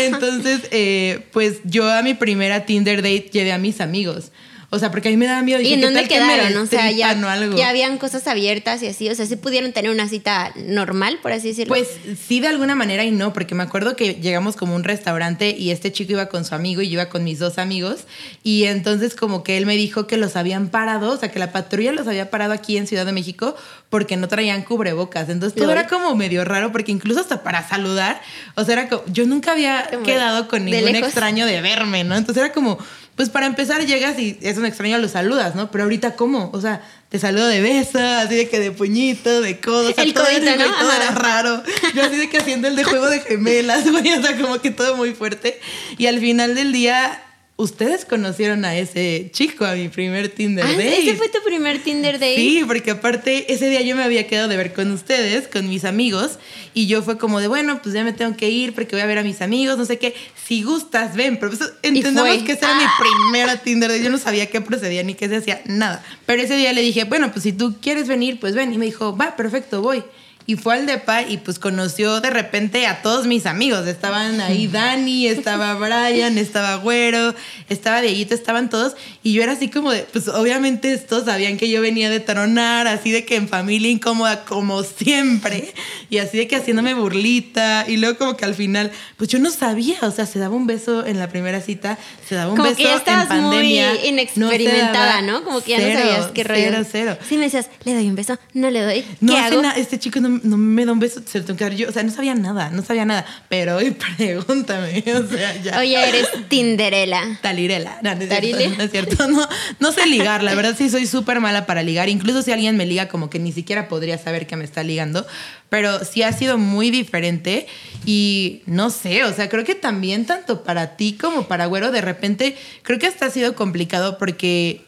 Entonces, 0.00 0.62
eh, 0.70 1.26
pues 1.32 1.58
yo 1.64 1.92
a 1.92 2.00
mi 2.00 2.14
primera 2.14 2.64
Tinder 2.64 3.02
date 3.02 3.28
llevé 3.30 3.52
a 3.52 3.58
mis 3.66 3.80
amigos. 3.80 4.32
O 4.68 4.80
sea, 4.80 4.90
porque 4.90 5.08
a 5.08 5.10
mí 5.12 5.16
me 5.16 5.26
daba 5.26 5.42
miedo. 5.42 5.60
¿Y 5.60 5.62
Dije, 5.62 5.74
en 5.74 5.80
¿qué 5.80 5.86
dónde 5.86 6.00
tal 6.00 6.08
que 6.08 6.20
me 6.20 6.34
quedaron? 6.34 6.56
O 6.58 6.66
sea, 6.66 6.90
ya, 6.90 7.16
o 7.22 7.28
algo? 7.28 7.56
ya 7.56 7.68
habían 7.68 7.98
cosas 7.98 8.26
abiertas 8.26 8.82
y 8.82 8.88
así. 8.88 9.08
O 9.08 9.14
sea, 9.14 9.24
sí 9.24 9.36
pudieron 9.36 9.72
tener 9.72 9.92
una 9.92 10.08
cita 10.08 10.52
normal, 10.56 11.20
por 11.22 11.30
así 11.30 11.48
decirlo. 11.48 11.72
Pues 11.72 11.86
sí, 12.26 12.40
de 12.40 12.48
alguna 12.48 12.74
manera 12.74 13.04
y 13.04 13.12
no, 13.12 13.32
porque 13.32 13.54
me 13.54 13.62
acuerdo 13.62 13.94
que 13.94 14.14
llegamos 14.14 14.56
como 14.56 14.72
a 14.72 14.76
un 14.76 14.82
restaurante 14.82 15.54
y 15.56 15.70
este 15.70 15.92
chico 15.92 16.12
iba 16.12 16.26
con 16.26 16.44
su 16.44 16.56
amigo 16.56 16.82
y 16.82 16.88
yo 16.88 16.94
iba 16.94 17.08
con 17.08 17.22
mis 17.22 17.38
dos 17.38 17.58
amigos. 17.58 18.06
Y 18.42 18.64
entonces, 18.64 19.14
como 19.14 19.44
que 19.44 19.56
él 19.56 19.66
me 19.66 19.76
dijo 19.76 20.08
que 20.08 20.16
los 20.16 20.34
habían 20.34 20.68
parado, 20.68 21.12
o 21.12 21.16
sea, 21.16 21.30
que 21.30 21.38
la 21.38 21.52
patrulla 21.52 21.92
los 21.92 22.08
había 22.08 22.28
parado 22.30 22.52
aquí 22.52 22.76
en 22.76 22.88
Ciudad 22.88 23.06
de 23.06 23.12
México 23.12 23.54
porque 23.88 24.16
no 24.16 24.26
traían 24.26 24.62
cubrebocas. 24.62 25.28
Entonces 25.28 25.56
todo 25.56 25.70
era 25.70 25.86
como 25.86 26.16
medio 26.16 26.44
raro, 26.44 26.72
porque 26.72 26.90
incluso 26.90 27.20
hasta 27.20 27.44
para 27.44 27.66
saludar, 27.68 28.20
o 28.56 28.64
sea, 28.64 28.72
era 28.72 28.88
como, 28.88 29.04
yo 29.12 29.26
nunca 29.26 29.52
había 29.52 29.86
Como 29.92 30.02
quedado 30.02 30.48
con 30.48 30.64
ningún 30.64 30.90
lejos. 30.90 31.08
extraño 31.10 31.46
de 31.46 31.60
verme, 31.60 32.02
¿no? 32.02 32.16
Entonces 32.16 32.42
era 32.42 32.52
como. 32.52 32.78
Pues 33.16 33.30
para 33.30 33.46
empezar 33.46 33.84
llegas 33.86 34.18
y 34.18 34.38
es 34.42 34.58
un 34.58 34.66
extraño, 34.66 34.98
lo 34.98 35.08
saludas, 35.08 35.54
¿no? 35.54 35.70
Pero 35.70 35.84
ahorita, 35.84 36.16
¿cómo? 36.16 36.50
O 36.52 36.60
sea, 36.60 36.82
te 37.08 37.18
saludo 37.18 37.46
de 37.46 37.62
beso, 37.62 37.98
así 37.98 38.34
de 38.34 38.48
que 38.48 38.60
de 38.60 38.72
puñito, 38.72 39.40
de 39.40 39.58
codo. 39.58 39.88
o 39.88 39.92
sea, 39.94 40.04
El 40.04 40.12
todo 40.12 40.24
codito, 40.26 40.42
era- 40.42 40.66
¿no? 40.66 40.78
todo 40.78 40.92
era 40.92 41.10
raro. 41.12 41.62
Yo 41.94 42.02
así 42.04 42.16
de 42.16 42.28
que 42.28 42.36
haciendo 42.38 42.68
el 42.68 42.76
de 42.76 42.84
juego 42.84 43.08
de 43.08 43.20
gemelas, 43.20 43.84
güey, 43.90 44.12
o 44.12 44.22
sea, 44.22 44.36
como 44.36 44.60
que 44.60 44.70
todo 44.70 44.96
muy 44.96 45.14
fuerte. 45.14 45.58
Y 45.96 46.06
al 46.08 46.20
final 46.20 46.54
del 46.54 46.72
día, 46.72 47.22
ustedes 47.56 48.04
conocieron 48.04 48.64
a 48.64 48.76
ese 48.76 49.30
chico, 49.32 49.64
a 49.64 49.74
mi 49.74 49.88
primer 49.88 50.28
Tinder 50.28 50.64
Ah, 50.64 50.72
date. 50.72 51.00
¿Ese 51.00 51.14
fue 51.16 51.28
tu 51.28 51.42
primer 51.42 51.82
Tinder 51.82 52.14
date? 52.14 52.36
Sí, 52.36 52.62
porque 52.66 52.90
aparte 52.90 53.52
ese 53.52 53.68
día 53.70 53.80
yo 53.80 53.96
me 53.96 54.02
había 54.02 54.26
quedado 54.26 54.48
de 54.48 54.56
ver 54.56 54.74
con 54.74 54.90
ustedes, 54.92 55.48
con 55.48 55.68
mis 55.68 55.84
amigos, 55.84 56.38
y 56.74 56.86
yo 56.86 57.02
fue 57.02 57.16
como 57.16 57.40
de, 57.40 57.48
bueno, 57.48 57.80
pues 57.82 57.94
ya 57.94 58.04
me 58.04 58.12
tengo 58.12 58.36
que 58.36 58.50
ir 58.50 58.74
porque 58.74 58.94
voy 58.94 59.02
a 59.02 59.06
ver 59.06 59.18
a 59.18 59.22
mis 59.22 59.40
amigos, 59.40 59.78
no 59.78 59.86
sé 59.86 59.98
qué, 59.98 60.14
si 60.46 60.62
gustas, 60.62 61.16
ven, 61.16 61.38
pero 61.38 61.50
pues, 61.56 61.72
entendamos 61.82 62.42
que 62.42 62.52
esa 62.52 62.66
era 62.66 62.78
mi 62.78 62.84
primera 62.98 63.56
Tinder 63.62 63.90
date, 63.90 64.04
yo 64.04 64.10
no 64.10 64.18
sabía 64.18 64.46
qué 64.50 64.60
procedía 64.60 65.02
ni 65.02 65.14
qué 65.14 65.28
se 65.28 65.36
hacía, 65.36 65.62
nada. 65.64 66.04
Pero 66.26 66.42
ese 66.42 66.56
día 66.56 66.72
le 66.74 66.82
dije, 66.82 67.04
bueno, 67.04 67.32
pues 67.32 67.44
si 67.44 67.52
tú 67.52 67.76
quieres 67.80 68.06
venir, 68.06 68.38
pues 68.38 68.54
ven, 68.54 68.72
y 68.72 68.78
me 68.78 68.84
dijo, 68.84 69.16
va, 69.16 69.34
perfecto, 69.36 69.80
voy. 69.80 70.04
Y 70.48 70.54
fue 70.56 70.74
al 70.74 70.86
depa 70.86 71.22
y 71.22 71.38
pues 71.38 71.58
conoció 71.58 72.20
de 72.20 72.30
repente 72.30 72.86
a 72.86 73.02
todos 73.02 73.26
mis 73.26 73.46
amigos. 73.46 73.86
Estaban 73.88 74.40
ahí 74.40 74.68
Dani, 74.68 75.26
estaba 75.26 75.74
Brian, 75.74 76.38
estaba 76.38 76.76
Güero, 76.76 77.34
estaba 77.68 78.00
Dieguito, 78.00 78.34
estaban 78.34 78.70
todos. 78.70 78.94
Y 79.24 79.32
yo 79.32 79.42
era 79.42 79.52
así 79.52 79.68
como 79.68 79.90
de, 79.90 80.02
pues 80.12 80.28
obviamente 80.28 80.92
estos 80.92 81.24
sabían 81.24 81.56
que 81.56 81.68
yo 81.68 81.80
venía 81.80 82.10
de 82.10 82.20
tronar, 82.20 82.86
así 82.86 83.10
de 83.10 83.24
que 83.24 83.34
en 83.36 83.48
familia 83.48 83.90
incómoda 83.90 84.44
como 84.44 84.82
siempre. 84.84 85.74
Y 86.10 86.18
así 86.18 86.38
de 86.38 86.46
que 86.46 86.56
haciéndome 86.56 86.94
burlita. 86.94 87.84
Y 87.88 87.96
luego 87.96 88.16
como 88.18 88.36
que 88.36 88.44
al 88.44 88.54
final, 88.54 88.92
pues 89.16 89.28
yo 89.30 89.38
no 89.40 89.50
sabía, 89.50 89.96
o 90.02 90.10
sea, 90.12 90.26
se 90.26 90.38
daba 90.38 90.54
un 90.54 90.66
beso 90.68 91.04
en 91.04 91.18
la 91.18 91.28
primera 91.28 91.60
cita, 91.60 91.98
se 92.28 92.36
daba 92.36 92.52
un 92.52 92.56
Como 92.56 92.68
beso 92.68 92.76
que 92.76 92.84
ya 92.84 92.96
estabas 92.96 93.24
en 93.24 93.28
pandemia. 93.28 93.90
muy 93.94 94.08
inexperimentada, 94.08 95.22
¿no? 95.22 95.42
Como 95.44 95.60
que 95.60 95.72
ya 95.72 95.78
cero, 95.78 96.00
no 96.04 96.06
sabías 96.10 96.26
qué 96.32 96.44
rollo. 96.44 96.60
Cero, 96.62 96.86
cero. 96.90 97.18
Sí, 97.28 97.36
me 97.36 97.44
decías, 97.44 97.68
le 97.84 97.94
doy 97.94 98.08
un 98.08 98.14
beso, 98.14 98.38
no 98.54 98.70
le 98.70 98.82
doy. 98.82 99.04
No 99.20 99.32
¿Qué 99.32 99.38
hace 99.40 99.54
hago? 99.56 99.62
este 99.76 99.98
chico 99.98 100.20
no, 100.20 100.35
no 100.42 100.56
me 100.56 100.84
da 100.84 100.92
un 100.92 101.00
beso, 101.00 101.20
se 101.24 101.38
lo 101.38 101.44
tengo 101.44 101.58
que 101.58 101.64
dar 101.64 101.74
yo. 101.74 101.88
O 101.88 101.92
sea, 101.92 102.02
no 102.02 102.10
sabía 102.10 102.34
nada, 102.34 102.70
no 102.70 102.82
sabía 102.82 103.04
nada. 103.04 103.24
Pero 103.48 103.76
hoy 103.76 103.90
pregúntame, 104.16 105.04
o 105.14 105.26
sea, 105.28 105.60
ya. 105.62 105.78
Oye, 105.78 106.08
eres 106.08 106.28
Tinderela. 106.48 107.38
Talirela. 107.42 107.98
No, 108.02 108.14
no 108.14 108.22
es 108.22 108.28
cierto. 108.28 108.76
No, 108.76 108.82
es 108.84 108.90
cierto. 108.90 109.28
No, 109.28 109.48
no 109.80 109.92
sé 109.92 110.06
ligar, 110.06 110.42
la 110.42 110.54
verdad 110.54 110.74
sí 110.76 110.90
soy 110.90 111.06
súper 111.06 111.40
mala 111.40 111.66
para 111.66 111.82
ligar. 111.82 112.08
Incluso 112.08 112.42
si 112.42 112.52
alguien 112.52 112.76
me 112.76 112.86
liga, 112.86 113.08
como 113.08 113.30
que 113.30 113.38
ni 113.38 113.52
siquiera 113.52 113.88
podría 113.88 114.18
saber 114.18 114.46
que 114.46 114.56
me 114.56 114.64
está 114.64 114.82
ligando. 114.82 115.26
Pero 115.68 116.04
sí 116.04 116.22
ha 116.22 116.32
sido 116.32 116.58
muy 116.58 116.90
diferente 116.90 117.66
y 118.04 118.62
no 118.66 118.90
sé, 118.90 119.24
o 119.24 119.32
sea, 119.34 119.48
creo 119.48 119.64
que 119.64 119.74
también 119.74 120.24
tanto 120.24 120.62
para 120.62 120.96
ti 120.96 121.14
como 121.20 121.48
para 121.48 121.66
Güero, 121.66 121.90
de 121.90 122.00
repente, 122.00 122.56
creo 122.82 123.00
que 123.00 123.08
hasta 123.08 123.26
ha 123.26 123.30
sido 123.30 123.56
complicado 123.56 124.16
porque 124.16 124.84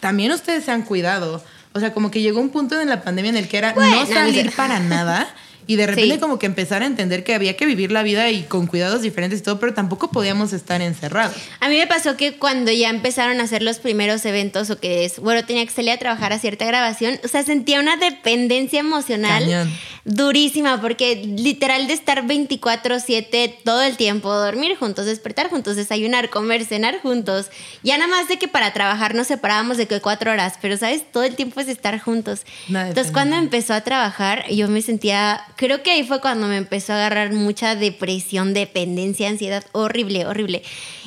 también 0.00 0.32
ustedes 0.32 0.64
se 0.64 0.70
han 0.70 0.82
cuidado. 0.82 1.42
O 1.78 1.80
sea, 1.80 1.94
como 1.94 2.10
que 2.10 2.20
llegó 2.20 2.40
un 2.40 2.50
punto 2.50 2.80
en 2.80 2.88
la 2.88 3.02
pandemia 3.02 3.30
en 3.30 3.36
el 3.36 3.48
que 3.48 3.56
era 3.58 3.72
Bueno, 3.72 4.00
no 4.00 4.06
salir 4.06 4.46
no 4.46 4.52
para 4.56 4.78
nada. 4.80 5.34
Y 5.70 5.76
de 5.76 5.86
repente 5.86 6.14
Sí. 6.14 6.18
como 6.18 6.38
que 6.38 6.46
empezar 6.46 6.82
a 6.82 6.86
entender 6.86 7.24
que 7.24 7.34
había 7.34 7.54
que 7.54 7.66
vivir 7.66 7.92
la 7.92 8.02
vida 8.02 8.30
y 8.30 8.42
con 8.44 8.66
cuidados 8.66 9.02
diferentes 9.02 9.40
y 9.40 9.42
todo, 9.42 9.60
pero 9.60 9.74
tampoco 9.74 10.10
podíamos 10.10 10.54
estar 10.54 10.80
encerrados. 10.80 11.36
A 11.60 11.68
mí 11.68 11.76
me 11.76 11.86
pasó 11.86 12.16
que 12.16 12.38
cuando 12.38 12.72
ya 12.72 12.88
empezaron 12.88 13.38
a 13.40 13.42
hacer 13.42 13.62
los 13.62 13.78
primeros 13.78 14.24
eventos 14.24 14.70
o 14.70 14.80
que 14.80 15.04
es, 15.04 15.18
bueno, 15.20 15.44
tenía 15.44 15.66
que 15.66 15.70
salir 15.72 15.90
a 15.90 15.98
trabajar 15.98 16.32
a 16.32 16.38
cierta 16.38 16.64
grabación, 16.64 17.20
o 17.22 17.28
sea, 17.28 17.42
sentía 17.42 17.80
una 17.80 17.98
dependencia 17.98 18.80
emocional 18.80 19.42
Cañón. 19.44 19.70
Durísima 20.08 20.80
porque 20.80 21.16
literal 21.16 21.86
de 21.86 21.92
estar 21.92 22.26
24/7 22.26 23.58
todo 23.62 23.82
el 23.82 23.96
tiempo, 23.96 24.32
dormir 24.32 24.76
juntos, 24.76 25.04
despertar 25.04 25.50
juntos, 25.50 25.76
desayunar, 25.76 26.30
comer, 26.30 26.64
cenar 26.64 27.00
juntos. 27.00 27.50
Ya 27.82 27.98
nada 27.98 28.08
más 28.08 28.26
de 28.26 28.38
que 28.38 28.48
para 28.48 28.72
trabajar 28.72 29.14
nos 29.14 29.26
separábamos 29.26 29.76
de 29.76 29.86
que 29.86 30.00
cuatro 30.00 30.32
horas, 30.32 30.54
pero 30.62 30.76
sabes, 30.78 31.02
todo 31.12 31.24
el 31.24 31.36
tiempo 31.36 31.60
es 31.60 31.68
estar 31.68 31.98
juntos. 32.00 32.42
Entonces 32.68 33.12
cuando 33.12 33.36
empezó 33.36 33.74
a 33.74 33.82
trabajar, 33.82 34.48
yo 34.48 34.68
me 34.68 34.80
sentía, 34.80 35.44
creo 35.56 35.82
que 35.82 35.90
ahí 35.90 36.04
fue 36.04 36.20
cuando 36.20 36.46
me 36.46 36.56
empezó 36.56 36.94
a 36.94 36.96
agarrar 36.96 37.32
mucha 37.32 37.76
depresión, 37.76 38.54
dependencia, 38.54 39.28
ansiedad, 39.28 39.64
horrible, 39.72 40.26
horrible. 40.26 40.62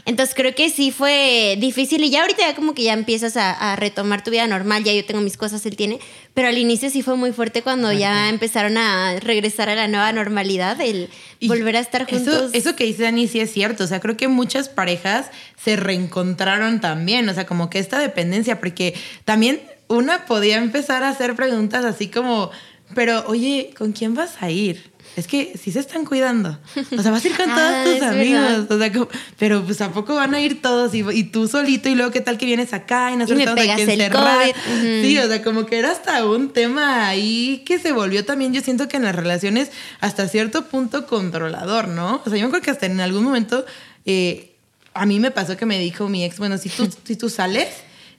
Entonces 0.06 0.36
creo 0.36 0.56
que 0.56 0.70
sí 0.70 0.92
fue 0.92 1.58
difícil 1.60 2.04
y 2.04 2.10
ya 2.10 2.22
ahorita 2.22 2.42
ya 2.42 2.56
como 2.56 2.74
que 2.74 2.84
ya 2.84 2.94
empiezas 2.94 3.38
a, 3.38 3.74
a 3.74 3.76
retomar 3.76 4.24
tu 4.24 4.32
vida 4.32 4.48
normal, 4.48 4.84
ya 4.84 4.94
yo 4.94 5.06
tengo 5.06 5.22
mis 5.22 5.38
cosas, 5.38 5.66
él 5.66 5.76
tiene, 5.76 6.00
pero 6.34 6.48
al 6.48 6.58
inicio 6.58 6.90
sí 6.90 7.02
fue 7.02 7.18
muy 7.18 7.34
fuerte 7.34 7.62
cuando 7.62 7.92
ya 7.92 8.30
empezaron 8.30 8.78
a 8.78 9.20
regresar 9.20 9.70
a 9.70 9.76
la 9.76 9.88
nueva 9.88 10.14
normalidad, 10.14 10.80
el 10.80 11.10
Y 11.40 11.48
volver 11.48 11.76
a 11.76 11.80
estar 11.80 12.10
juntos. 12.10 12.34
Eso, 12.34 12.50
eso 12.54 12.76
que 12.76 12.86
dice 12.86 13.04
Dani 13.04 13.28
sí 13.28 13.40
es 13.40 13.52
cierto. 13.52 13.84
O 13.84 13.88
sea, 13.88 14.00
creo 14.00 14.16
que 14.16 14.28
muchas 14.28 14.70
parejas 14.70 15.30
se 15.62 15.76
reencontraron 15.76 16.80
también. 16.80 17.28
O 17.28 17.34
sea, 17.34 17.46
como 17.46 17.70
que 17.70 17.80
esta 17.80 18.00
dependencia, 18.00 18.60
porque 18.60 18.94
también 19.26 19.62
una 19.88 20.26
podía 20.26 20.58
empezar 20.58 21.04
a 21.04 21.10
hacer 21.10 21.36
preguntas 21.36 21.84
así 21.84 22.08
como, 22.08 22.52
pero 22.96 23.26
oye, 23.28 23.74
¿con 23.78 23.92
quién 23.92 24.16
vas 24.16 24.42
a 24.42 24.50
ir? 24.50 24.91
Es 25.18 25.28
que 25.28 25.58
sí 25.62 25.72
se 25.72 25.80
están 25.80 26.06
cuidando. 26.06 26.58
O 26.98 27.02
sea, 27.02 27.12
vas 27.12 27.24
a 27.24 27.28
ir 27.28 27.36
con 27.36 27.46
todos 27.54 27.60
Ah, 27.60 27.84
tus 27.86 28.02
amigos. 28.02 28.66
O 28.70 28.78
sea, 28.78 28.92
como- 28.94 29.08
pero 29.38 29.64
pues 29.64 29.82
a 29.82 29.92
poco 29.92 30.16
van 30.16 30.34
a 30.34 30.40
ir 30.40 30.62
todos 30.62 30.94
y, 30.96 31.04
y 31.12 31.24
tú 31.26 31.48
solito 31.48 31.90
y 31.90 31.96
luego 31.96 32.12
qué 32.12 32.22
tal 32.22 32.38
que 32.38 32.46
vienes 32.46 32.74
acá 32.74 33.12
y 33.12 33.18
nosotros 33.18 33.38
me 33.38 33.44
estamos 33.44 33.70
aquí 33.74 33.82
encerrados? 33.92 34.44
COVID. 34.44 34.74
Ujú. 34.78 35.06
Sí, 35.08 35.18
o 35.18 35.28
sea, 35.28 35.44
como 35.44 35.66
que 35.66 35.80
era 35.80 35.92
hasta 35.92 36.26
un 36.26 36.50
tema 36.54 37.08
ahí 37.08 37.64
que 37.66 37.78
se 37.80 37.92
volvió 37.92 38.24
también, 38.24 38.54
yo 38.54 38.62
siento 38.62 38.88
que 38.88 38.98
en 38.98 39.04
las 39.04 39.16
relaciones 39.16 39.70
hasta 40.00 40.28
cierto 40.30 40.66
punto 40.68 41.06
controlador, 41.08 41.88
¿no? 41.90 42.22
O 42.26 42.30
sea, 42.30 42.40
yo 42.40 42.50
creo 42.50 42.62
que 42.62 42.72
hasta 42.72 42.86
en 42.86 43.02
algún 43.02 43.24
momento 43.26 43.66
eh, 44.06 44.54
a 44.94 45.06
mí 45.06 45.20
me 45.20 45.32
pasó 45.32 45.58
que 45.58 45.66
me 45.66 45.78
dijo 45.80 46.08
mi 46.08 46.24
ex, 46.24 46.38
bueno, 46.38 46.58
si 46.58 46.70
tú, 46.70 46.90
si 47.04 47.16
tú 47.16 47.30
sales... 47.30 47.68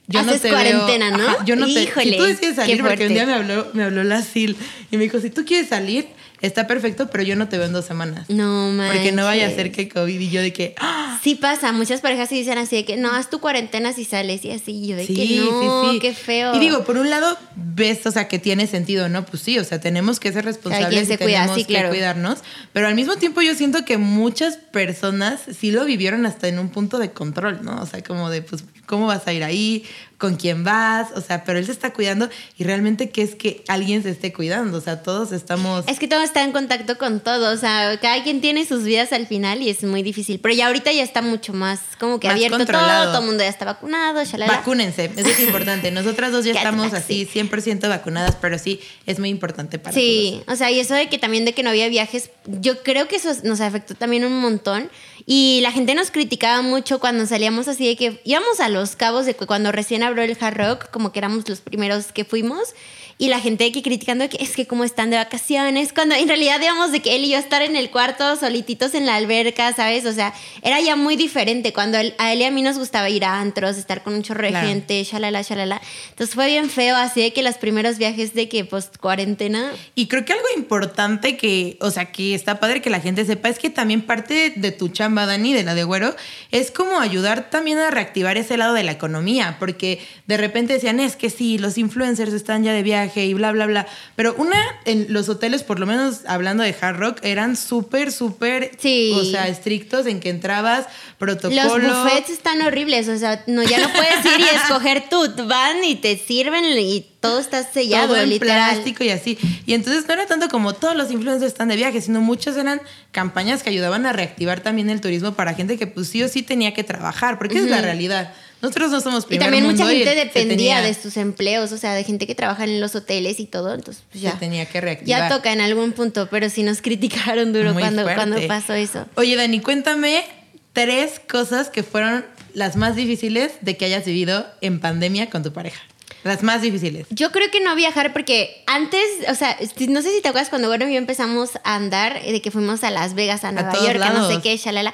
Yo 0.07 0.21
no 0.23 0.31
Haces 0.31 0.41
te 0.41 0.49
cuarentena, 0.49 1.15
veo- 1.15 1.17
¿no? 1.17 1.45
yo 1.45 1.55
no 1.55 1.65
te, 1.65 1.73
si 1.73 1.79
Híjole, 1.83 2.17
tú 2.17 2.23
decides 2.23 2.55
salir, 2.57 2.81
porque 2.83 3.07
un 3.07 3.13
día 3.13 3.25
me 3.25 3.33
habló, 3.33 3.67
me 3.73 3.83
habló 3.83 4.03
la 4.03 4.21
SIL 4.21 4.57
y 4.91 4.97
me 4.97 5.03
dijo, 5.03 5.19
si 5.21 5.29
tú 5.29 5.45
quieres 5.45 5.69
salir, 5.69 6.07
está 6.41 6.67
perfecto, 6.67 7.09
pero 7.09 7.23
yo 7.23 7.37
no 7.37 7.47
te 7.47 7.57
veo 7.57 7.67
en 7.67 7.71
dos 7.73 7.85
semanas. 7.85 8.29
No, 8.29 8.69
manches. 8.71 8.97
Porque 8.97 9.11
no 9.13 9.23
vaya 9.23 9.47
a 9.47 9.49
ser 9.51 9.71
que 9.71 9.87
COVID 9.87 10.19
y 10.19 10.29
yo 10.29 10.41
de 10.41 10.51
que, 10.51 10.75
¡ah! 10.77 11.19
Sí 11.23 11.35
pasa, 11.35 11.71
muchas 11.71 12.01
parejas 12.01 12.27
sí 12.27 12.35
dicen 12.35 12.57
así 12.57 12.75
de 12.75 12.83
que 12.83 12.97
no, 12.97 13.13
haz 13.13 13.29
tu 13.29 13.39
cuarentena 13.39 13.93
si 13.93 14.03
sales 14.03 14.43
y 14.43 14.51
así, 14.51 14.73
y 14.73 14.87
yo 14.87 14.97
de 14.97 15.07
Sí, 15.07 15.15
que 15.15 15.25
no, 15.37 15.61
sí, 15.61 15.93
sí. 15.93 15.99
qué 16.01 16.13
feo. 16.13 16.53
Y 16.53 16.59
digo, 16.59 16.83
por 16.83 16.97
un 16.97 17.09
lado, 17.09 17.37
ves, 17.55 18.05
o 18.05 18.11
sea, 18.11 18.27
que 18.27 18.39
tiene 18.39 18.67
sentido, 18.67 19.07
¿no? 19.07 19.25
Pues 19.25 19.41
sí, 19.41 19.57
o 19.57 19.63
sea, 19.63 19.79
tenemos 19.79 20.19
que 20.19 20.33
ser 20.33 20.43
responsables 20.43 21.07
se 21.07 21.13
y 21.13 21.17
cuida, 21.17 21.37
tenemos 21.43 21.55
sí, 21.55 21.63
que 21.63 21.73
claro. 21.75 21.89
cuidarnos. 21.91 22.39
Pero 22.73 22.87
al 22.87 22.95
mismo 22.95 23.15
tiempo 23.15 23.41
yo 23.41 23.55
siento 23.55 23.85
que 23.85 23.97
muchas 23.97 24.57
personas 24.57 25.39
sí 25.57 25.71
lo 25.71 25.85
vivieron 25.85 26.25
hasta 26.25 26.49
en 26.49 26.59
un 26.59 26.67
punto 26.67 26.99
de 26.99 27.11
control, 27.11 27.59
¿no? 27.63 27.81
O 27.81 27.85
sea, 27.85 28.03
como 28.03 28.29
de, 28.29 28.41
pues, 28.41 28.65
¿cómo 28.85 29.07
vas 29.07 29.27
a 29.27 29.33
ir 29.33 29.43
ahí? 29.43 29.85
¿Con 30.23 30.35
quién 30.37 30.63
vas? 30.63 31.09
O 31.17 31.19
sea, 31.19 31.43
pero 31.43 31.59
él 31.59 31.65
se 31.65 31.73
está 31.73 31.91
cuidando 31.91 32.29
y 32.57 32.63
realmente, 32.63 33.09
¿qué 33.09 33.23
es 33.23 33.35
que 33.35 33.61
alguien 33.67 34.03
se 34.03 34.09
esté 34.09 34.31
cuidando? 34.31 34.77
O 34.77 34.79
sea, 34.79 35.03
todos 35.03 35.33
estamos... 35.33 35.83
Es 35.89 35.99
que 35.99 36.07
todo 36.07 36.21
está 36.21 36.45
en 36.45 36.53
contacto 36.53 36.97
con 36.97 37.19
todo, 37.19 37.53
o 37.53 37.57
sea, 37.57 37.99
cada 38.01 38.23
quien 38.23 38.39
tiene 38.39 38.65
sus 38.65 38.85
vidas 38.85 39.11
al 39.11 39.27
final 39.27 39.61
y 39.61 39.69
es 39.69 39.83
muy 39.83 40.01
difícil. 40.01 40.39
Pero 40.39 40.55
ya 40.55 40.67
ahorita 40.67 40.93
ya 40.93 41.03
está 41.03 41.21
mucho 41.21 41.51
más 41.51 41.81
como 41.99 42.21
que 42.21 42.27
Más 42.27 42.35
abierto 42.35 42.55
controlado. 42.55 43.03
todo, 43.03 43.11
todo 43.11 43.21
el 43.23 43.27
mundo 43.27 43.43
ya 43.43 43.49
está 43.49 43.65
vacunado, 43.65 44.23
shalala. 44.23 44.55
Vacúnense, 44.55 45.11
eso 45.13 45.27
es 45.27 45.41
importante. 45.41 45.91
Nosotras 45.91 46.31
dos 46.31 46.45
ya 46.45 46.53
Ya 46.53 46.59
estamos 46.59 46.93
así 46.93 47.27
100% 47.27 47.89
vacunadas, 47.89 48.37
pero 48.39 48.57
sí, 48.57 48.79
es 49.05 49.19
muy 49.19 49.27
importante 49.27 49.77
para 49.77 49.93
Sí, 49.93 50.41
o 50.47 50.55
sea, 50.55 50.71
y 50.71 50.79
eso 50.79 50.93
de 50.93 51.09
que 51.09 51.17
también 51.17 51.43
de 51.43 51.51
que 51.51 51.63
no 51.63 51.69
había 51.69 51.89
viajes, 51.89 52.29
yo 52.47 52.81
creo 52.81 53.09
que 53.09 53.17
eso 53.17 53.29
nos 53.43 53.59
afectó 53.59 53.93
también 53.93 54.23
un 54.23 54.39
montón. 54.39 54.89
Y 55.25 55.59
la 55.61 55.71
gente 55.71 55.95
nos 55.95 56.11
criticaba 56.11 56.61
mucho 56.61 56.99
cuando 56.99 57.25
salíamos 57.25 57.67
así 57.67 57.87
de 57.87 57.95
que 57.95 58.21
íbamos 58.25 58.59
a 58.59 58.69
los 58.69 58.95
cabos 58.95 59.25
de 59.25 59.35
que 59.35 59.45
cuando 59.45 59.71
recién 59.71 60.03
el 60.21 60.37
Hard 60.39 60.57
Rock, 60.57 60.89
como 60.91 61.11
que 61.11 61.19
éramos 61.19 61.47
los 61.49 61.61
primeros 61.61 62.11
que 62.11 62.25
fuimos. 62.25 62.73
Y 63.17 63.27
la 63.29 63.39
gente 63.39 63.71
que 63.71 63.81
criticando 63.83 64.27
que 64.27 64.37
es 64.43 64.55
que 64.55 64.65
como 64.65 64.83
están 64.83 65.09
de 65.11 65.17
vacaciones, 65.17 65.93
cuando 65.93 66.15
en 66.15 66.27
realidad 66.27 66.59
íbamos 66.61 66.91
de 66.91 66.99
que 67.01 67.15
él 67.15 67.23
y 67.23 67.29
yo 67.29 67.37
estar 67.37 67.61
en 67.61 67.75
el 67.75 67.89
cuarto 67.91 68.35
solititos 68.35 68.93
en 68.95 69.05
la 69.05 69.15
alberca, 69.15 69.71
¿sabes? 69.73 70.05
O 70.05 70.11
sea, 70.13 70.33
era 70.61 70.79
ya 70.81 70.95
muy 70.95 71.15
diferente. 71.15 71.73
Cuando 71.73 71.97
él- 71.99 72.15
a 72.17 72.33
él 72.33 72.39
y 72.41 72.43
a 72.45 72.51
mí 72.51 72.61
nos 72.61 72.77
gustaba 72.79 73.09
ir 73.09 73.23
a 73.23 73.39
antros, 73.39 73.77
estar 73.77 74.03
con 74.03 74.13
un 74.15 74.23
chorro 74.23 74.41
de 74.43 74.49
Claro. 74.49 74.67
gente, 74.67 75.03
shalala, 75.03 75.41
shalala. 75.43 75.79
Entonces 76.09 76.33
fue 76.35 76.47
bien 76.47 76.69
feo, 76.69 76.95
así 76.95 77.21
de 77.21 77.33
que 77.33 77.43
los 77.43 77.55
primeros 77.55 77.97
viajes 77.97 78.33
de 78.33 78.49
que 78.49 78.65
post 78.65 78.97
cuarentena. 78.97 79.71
Y 79.95 80.07
creo 80.07 80.25
que 80.25 80.33
algo 80.33 80.47
importante 80.57 81.37
que, 81.37 81.77
o 81.81 81.91
sea, 81.91 82.11
que 82.11 82.33
está 82.33 82.59
padre 82.59 82.81
que 82.81 82.89
la 82.89 82.99
gente 82.99 83.25
sepa 83.25 83.49
es 83.49 83.59
que 83.59 83.69
también 83.69 84.01
parte 84.01 84.53
de 84.55 84.71
tu 84.71 84.89
chamba, 84.89 85.25
Dani, 85.25 85.53
de 85.53 85.63
la 85.63 85.75
de 85.75 85.83
Güero, 85.83 86.15
es 86.51 86.71
como 86.71 86.99
ayudar 86.99 87.49
también 87.51 87.77
a 87.77 87.91
reactivar 87.91 88.37
ese 88.37 88.57
lado 88.57 88.73
de 88.73 88.83
la 88.83 88.91
economía, 88.91 89.57
porque 89.59 89.99
de 90.27 90.37
repente 90.37 90.73
decían, 90.73 90.99
es 90.99 91.15
que 91.15 91.29
sí, 91.29 91.57
los 91.57 91.77
influencers 91.77 92.33
están 92.33 92.63
ya 92.63 92.73
de 92.73 92.81
viaje 92.83 93.02
y 93.15 93.33
bla, 93.33 93.51
bla, 93.51 93.65
bla. 93.65 93.87
Pero 94.15 94.33
una, 94.37 94.57
en 94.85 95.07
los 95.09 95.29
hoteles, 95.29 95.63
por 95.63 95.79
lo 95.79 95.85
menos 95.85 96.21
hablando 96.27 96.63
de 96.63 96.75
Hard 96.79 96.97
Rock, 96.97 97.17
eran 97.23 97.55
súper, 97.55 98.11
súper, 98.11 98.71
Sí. 98.79 99.13
o 99.15 99.23
sea, 99.25 99.47
estrictos 99.47 100.05
en 100.07 100.19
que 100.19 100.29
entrabas, 100.29 100.85
Los 101.19 101.37
protocolo. 101.37 102.03
buffets 102.03 102.29
están 102.29 102.61
horribles, 102.61 103.07
o 103.07 103.17
sea, 103.17 103.43
no, 103.47 103.63
ya 103.63 103.79
no 103.79 103.89
puedes 103.93 104.25
ir 104.25 104.39
y 104.39 104.43
escoger 104.55 105.03
tú, 105.09 105.27
van 105.47 105.83
y 105.83 105.95
te 105.95 106.17
sirven 106.17 106.65
y 106.77 107.05
todo 107.19 107.39
está 107.39 107.63
sellado, 107.63 108.07
todo 108.09 108.21
en 108.21 108.29
literal. 108.29 108.71
plástico 108.73 109.03
y 109.05 109.09
así. 109.09 109.37
Y 109.65 109.73
entonces 109.73 110.05
no 110.07 110.13
era 110.13 110.25
tanto 110.25 110.49
como 110.49 110.73
todos 110.73 110.95
los 110.95 111.09
influencers 111.11 111.51
están 111.53 111.69
de 111.69 111.77
viaje, 111.77 112.01
sino 112.01 112.19
muchas 112.19 112.57
eran 112.57 112.81
campañas 113.11 113.63
que 113.63 113.69
ayudaban 113.69 114.05
a 114.05 114.11
reactivar 114.11 114.59
también 114.59 114.89
el 114.89 114.99
turismo 114.99 115.33
para 115.33 115.53
gente 115.53 115.77
que 115.77 115.87
pues 115.87 116.09
sí 116.09 116.21
o 116.23 116.27
sí 116.27 116.43
tenía 116.43 116.73
que 116.73 116.83
trabajar, 116.83 117.37
porque 117.37 117.55
esa 117.55 117.65
es 117.65 117.71
la 117.71 117.81
realidad. 117.81 118.33
Nosotros 118.63 118.89
no 118.91 119.01
somos 119.01 119.25
Y 119.25 119.27
primer 119.27 119.45
también 119.45 119.65
mucha 119.65 119.83
mundo 119.83 119.91
y 119.93 120.03
gente 120.03 120.15
dependía 120.15 120.55
tenía- 120.77 120.81
de 120.81 120.93
sus 120.95 121.17
empleos, 121.17 121.71
o 121.71 121.77
sea, 121.77 121.93
de 121.93 122.03
gente 122.03 122.25
que 122.25 122.33
trabaja 122.33 122.63
en 122.63 122.81
los 122.81 122.95
hoteles 122.95 123.39
y 123.39 123.45
todo, 123.45 123.73
entonces 123.75 124.03
pues 124.09 124.21
Se 124.23 124.29
ya. 124.29 124.39
tenía 124.39 124.65
que 124.65 124.81
reactivar. 124.81 125.29
Ya 125.29 125.35
toca 125.35 125.51
en 125.53 125.61
algún 125.61 125.91
punto, 125.91 126.27
pero 126.31 126.49
sí 126.49 126.63
nos 126.63 126.81
criticaron 126.81 127.53
duro 127.53 127.73
Muy 127.73 127.83
cuando, 127.83 128.01
fuerte. 128.03 128.15
cuando 128.19 128.47
pasó 128.47 128.73
eso. 128.73 129.05
Oye, 129.15 129.35
Dani, 129.35 129.59
cuéntame 129.59 130.23
tres 130.71 131.19
cosas 131.29 131.69
que 131.69 131.83
fueron 131.83 132.25
las 132.53 132.75
más 132.75 132.95
difíciles 132.95 133.51
de 133.61 133.77
que 133.77 133.85
hayas 133.85 134.05
vivido 134.05 134.45
en 134.61 134.79
pandemia 134.79 135.29
con 135.29 135.43
tu 135.43 135.51
pareja. 135.53 135.81
Las 136.23 136.41
más 136.41 136.61
difíciles. 136.61 137.05
Yo 137.09 137.33
creo 137.33 137.51
que 137.51 137.59
no 137.59 137.75
viajar 137.75 138.13
porque 138.13 138.63
antes, 138.65 139.01
o 139.29 139.35
sea, 139.35 139.57
no 139.89 140.01
sé 140.01 140.09
si 140.15 140.21
te 140.21 140.29
acuerdas 140.29 140.49
cuando 140.49 140.69
bueno 140.69 140.87
y 140.87 140.93
yo 140.93 140.97
empezamos 140.97 141.49
a 141.65 141.75
andar, 141.75 142.21
eh, 142.23 142.31
de 142.31 142.41
que 142.41 142.49
fuimos 142.49 142.81
a 142.85 142.91
Las 142.91 143.13
Vegas, 143.13 143.43
a 143.43 143.51
Nueva 143.51 143.73
York, 143.73 144.01
a 144.01 144.09
no 144.11 144.29
sé 144.31 144.39
qué, 144.41 144.55
shalala. 144.55 144.93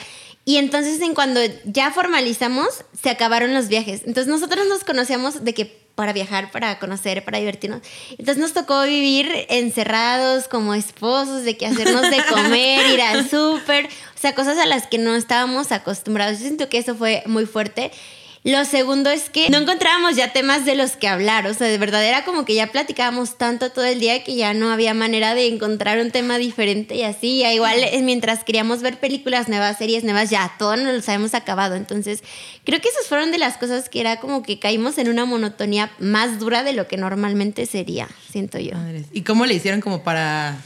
Y 0.50 0.58
entonces 0.58 1.00
en 1.01 1.13
cuando 1.13 1.41
ya 1.63 1.91
formalizamos, 1.91 2.84
se 3.00 3.12
acabaron 3.12 3.53
los 3.53 3.68
viajes. 3.68 4.01
Entonces 4.03 4.25
nosotros 4.25 4.65
nos 4.68 4.84
conocíamos 4.84 5.44
de 5.44 5.53
que 5.53 5.65
para 5.94 6.12
viajar, 6.12 6.50
para 6.50 6.79
conocer, 6.79 7.24
para 7.24 7.38
divertirnos. 7.38 7.82
Entonces 8.10 8.39
nos 8.39 8.53
tocó 8.53 8.82
vivir 8.82 9.29
encerrados 9.50 10.48
como 10.48 10.74
esposos, 10.74 11.44
de 11.44 11.56
que 11.56 11.68
hacernos 11.68 12.01
de 12.01 12.24
comer, 12.29 12.89
ir 12.89 13.00
al 13.00 13.29
súper, 13.29 13.86
o 13.86 14.20
sea, 14.20 14.34
cosas 14.34 14.58
a 14.58 14.65
las 14.65 14.88
que 14.88 14.98
no 14.98 15.13
estábamos 15.13 15.72
acostumbrados. 15.72 16.39
Yo 16.39 16.46
siento 16.46 16.68
que 16.68 16.79
eso 16.79 16.96
fue 16.96 17.22
muy 17.27 17.46
fuerte. 17.46 17.91
Lo 18.43 18.63
segundo 18.63 19.10
es 19.10 19.29
que 19.29 19.50
no 19.50 19.58
encontrábamos 19.58 20.15
ya 20.15 20.31
temas 20.31 20.63
de 20.65 20.75
los 20.75 20.91
que 20.91 21.10
hablar, 21.10 21.46
o 21.46 21.53
sea, 21.53 21.67
de 21.67 21.77
verdad 21.77 22.05
era 22.05 22.24
como 22.24 22.46
que 22.46 22.55
ya 22.55 22.67
platicábamos 22.67 23.38
tanto 23.38 23.69
todo 23.69 23.84
el 23.84 24.00
día 24.00 24.24
que 24.24 24.36
ya 24.36 24.53
no 24.53 24.72
había 24.72 24.93
manera 24.93 25.36
de 25.36 25.48
encontrar 25.48 26.00
un 26.00 26.10
tema 26.12 26.38
diferente 26.38 26.96
y 26.96 27.03
así, 27.03 27.39
ya 27.39 27.53
igual 27.53 27.77
eh, 27.84 28.01
mientras 28.01 28.46
queríamos 28.46 28.81
ver 28.81 28.98
películas 28.98 29.50
nuevas, 29.50 29.77
series 29.77 30.05
nuevas, 30.05 30.29
ya 30.29 30.53
todo 30.58 30.77
nos 30.77 30.93
los 30.93 31.10
habíamos 31.10 31.34
acabado, 31.34 31.75
entonces 31.75 32.24
creo 32.63 32.79
que 32.79 32.88
esas 32.88 33.08
fueron 33.08 33.31
de 33.31 33.39
las 33.39 33.58
cosas 33.58 33.89
que 33.89 34.00
era 34.00 34.22
como 34.22 34.41
que 34.41 34.58
caímos 34.58 34.98
en 35.00 35.10
una 35.10 35.25
monotonía 35.25 35.91
más 36.00 36.39
dura 36.39 36.63
de 36.63 36.72
lo 36.72 36.88
que 36.88 36.96
normalmente 36.96 37.65
sería, 37.65 38.08
siento 38.31 38.58
yo. 38.58 38.72
¿Y 39.12 39.24
cómo 39.24 39.46
le 39.46 39.55
hicieron 39.55 39.81
como 39.81 40.01
para 40.01 40.58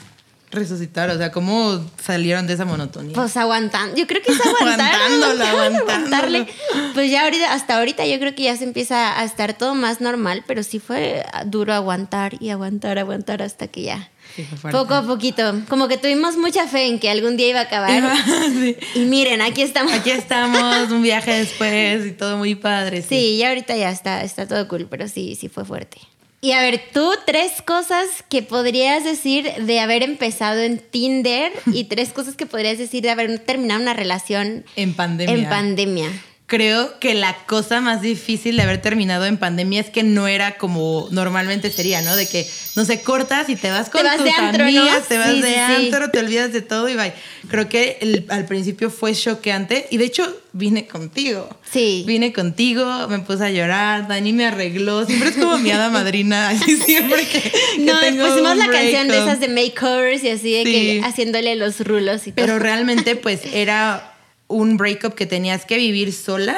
resucitar? 0.54 1.10
O 1.10 1.18
sea, 1.18 1.32
¿cómo 1.32 1.84
salieron 2.02 2.48
de 2.48 2.54
esa 2.54 2.66
monotonía? 2.66 3.14
Pues 3.14 3.36
aguantando, 3.38 3.96
yo 3.96 4.08
creo 4.08 4.22
que 4.22 4.32
es 4.32 4.40
aguantar. 4.40 4.94
Aguantándolo, 4.94 5.44
aguantándolo. 5.46 6.46
Pues 6.94 7.12
ya 7.12 7.24
ahorita, 7.24 7.54
hasta 7.54 7.78
ahorita 7.78 8.06
yo 8.06 8.20
creo 8.20 8.36
que 8.36 8.44
ya 8.44 8.56
se 8.56 8.64
empieza 8.64 9.20
a 9.20 9.24
estar 9.24 9.54
todo 9.54 9.76
más 9.76 10.02
normal, 10.02 10.44
pero 10.48 10.64
sí 10.64 10.80
fue 10.80 11.26
duro 11.46 11.74
aguantar 11.74 12.36
y 12.40 12.50
aguantar, 12.50 13.00
aguantar 13.00 13.42
hasta 13.42 13.68
que 13.68 13.84
ya. 13.84 14.10
Sí. 14.36 14.48
Poco 14.72 14.94
a 14.94 15.06
poquito. 15.06 15.62
Como 15.70 15.88
que 15.88 15.98
tuvimos 15.98 16.38
mucha 16.38 16.68
fe 16.68 16.88
en 16.88 17.00
que 17.00 17.10
algún 17.10 17.38
día 17.38 17.50
iba 17.50 17.60
a 17.60 17.64
acabar. 17.64 18.04
Sí. 18.54 18.78
Y 18.96 19.00
miren, 19.06 19.42
aquí 19.42 19.62
estamos. 19.62 19.92
Aquí 19.94 20.12
estamos, 20.12 20.92
un 20.92 21.02
viaje 21.02 21.32
después 21.34 22.06
y 22.06 22.12
todo 22.12 22.38
muy 22.38 22.56
padre. 22.56 23.02
Sí. 23.02 23.08
Sí, 23.10 23.38
ya 23.38 23.50
ahorita 23.50 23.76
ya 23.76 23.90
está, 23.90 24.24
está 24.24 24.48
todo 24.48 24.68
cool, 24.68 24.88
pero 24.90 25.08
sí, 25.08 25.36
sí 25.36 25.50
fue 25.50 25.66
fuerte. 25.66 25.98
Y 26.44 26.52
a 26.52 26.62
ver, 26.62 26.82
tú 26.94 27.10
tres 27.26 27.62
cosas 27.62 28.06
que 28.28 28.42
podrías 28.42 29.06
decir 29.06 29.50
de 29.62 29.80
haber 29.80 30.04
empezado 30.04 30.60
en 30.60 30.78
Tinder 30.78 31.54
y 31.68 31.86
tres 31.86 32.12
cosas 32.12 32.36
que 32.36 32.46
podrías 32.46 32.78
decir 32.78 33.02
de 33.02 33.12
haber 33.12 33.40
terminado 33.40 33.82
una 33.82 33.94
relación 33.94 34.66
En 34.76 34.94
pandemia. 34.94 35.34
en 35.34 35.48
pandemia. 35.48 36.10
Creo 36.56 37.00
que 37.00 37.16
la 37.16 37.36
cosa 37.48 37.82
más 37.82 38.02
difícil 38.04 38.58
de 38.58 38.62
haber 38.62 38.80
terminado 38.80 39.26
en 39.26 39.38
pandemia 39.38 39.82
es 39.82 39.90
que 39.90 40.04
no 40.04 40.28
era 40.28 40.58
como 40.58 41.08
normalmente 41.10 41.72
sería, 41.72 42.04
¿no? 42.04 42.16
De 42.16 42.28
que, 42.28 42.48
no 42.76 42.86
sé, 42.86 43.02
cortas 43.02 43.50
y 43.50 43.56
te 43.56 43.72
vas 43.72 43.90
con 43.90 44.02
Te 44.02 44.08
vas 44.08 44.18
tus 44.18 44.26
de 44.26 44.32
antro, 44.34 44.66
te 45.08 45.18
vas 45.18 45.32
Sí, 45.32 45.42
de 45.42 45.48
sí, 45.48 45.56
antro, 45.56 46.12
te 46.12 46.20
olvidas 46.20 46.54
de 46.54 46.62
todo 46.62 46.88
y 46.90 46.96
bye. 46.96 47.12
Creo 47.50 47.68
que 47.70 47.98
el- 48.02 48.26
al 48.30 48.46
principio 48.46 48.92
fue 48.92 49.16
choqueante 49.16 49.88
y 49.90 49.98
de 49.98 50.06
hecho 50.06 50.32
vine 50.52 50.86
contigo. 50.86 51.50
Sí. 51.72 52.04
Vine 52.06 52.32
contigo, 52.34 53.08
me 53.08 53.18
puse 53.18 53.46
a 53.46 53.50
llorar, 53.50 54.08
Dani 54.08 54.32
me 54.34 54.46
arregló, 54.46 55.06
siempre 55.08 55.30
es 55.30 55.36
como 55.38 55.58
mi 55.58 55.72
hada 55.72 55.90
madrina, 55.90 56.50
así 56.50 56.78
siempre 56.78 57.26
que, 57.28 57.42
que 57.42 57.80
No, 57.80 58.00
tengo 58.00 58.28
pusimos 58.28 58.56
la 58.58 58.68
canción 58.68 59.08
de 59.08 59.18
esas 59.18 59.40
de 59.40 59.48
makeovers 59.48 60.24
y 60.24 60.30
así 60.30 60.52
de 60.54 60.64
Sí. 60.66 60.72
que 60.72 61.02
haciéndole 61.04 61.56
los 61.56 61.80
rulos 61.80 62.28
y 62.28 62.32
todo. 62.32 62.46
Pero 62.46 62.60
realmente, 62.60 63.16
pues, 63.16 63.42
era 63.54 64.13
un 64.54 64.78
breakup 64.78 65.14
que 65.16 65.26
tenías 65.26 65.66
que 65.66 65.78
vivir 65.78 66.14
sola, 66.14 66.56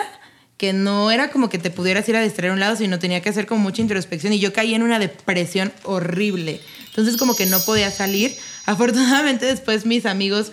que 0.58 0.72
no 0.74 1.12
era 1.12 1.32
como 1.32 1.50
que 1.50 1.58
te 1.58 1.70
pudieras 1.70 2.08
ir 2.08 2.16
a 2.16 2.22
distraer 2.22 2.52
a 2.52 2.54
un 2.54 2.60
lado, 2.60 2.76
sino 2.76 2.98
tenía 3.00 3.22
que 3.22 3.30
hacer 3.30 3.46
como 3.46 3.62
mucha 3.62 3.82
introspección. 3.82 4.32
Y 4.34 4.40
yo 4.40 4.54
caí 4.54 4.74
en 4.74 4.84
una 4.84 5.00
depresión 5.00 5.74
horrible. 5.84 6.62
Entonces, 6.88 7.18
como 7.18 7.36
que 7.36 7.46
no 7.46 7.60
podía 7.60 7.92
salir. 7.92 8.36
Afortunadamente, 8.66 9.46
después 9.46 9.86
mis 9.86 10.06
amigos 10.06 10.52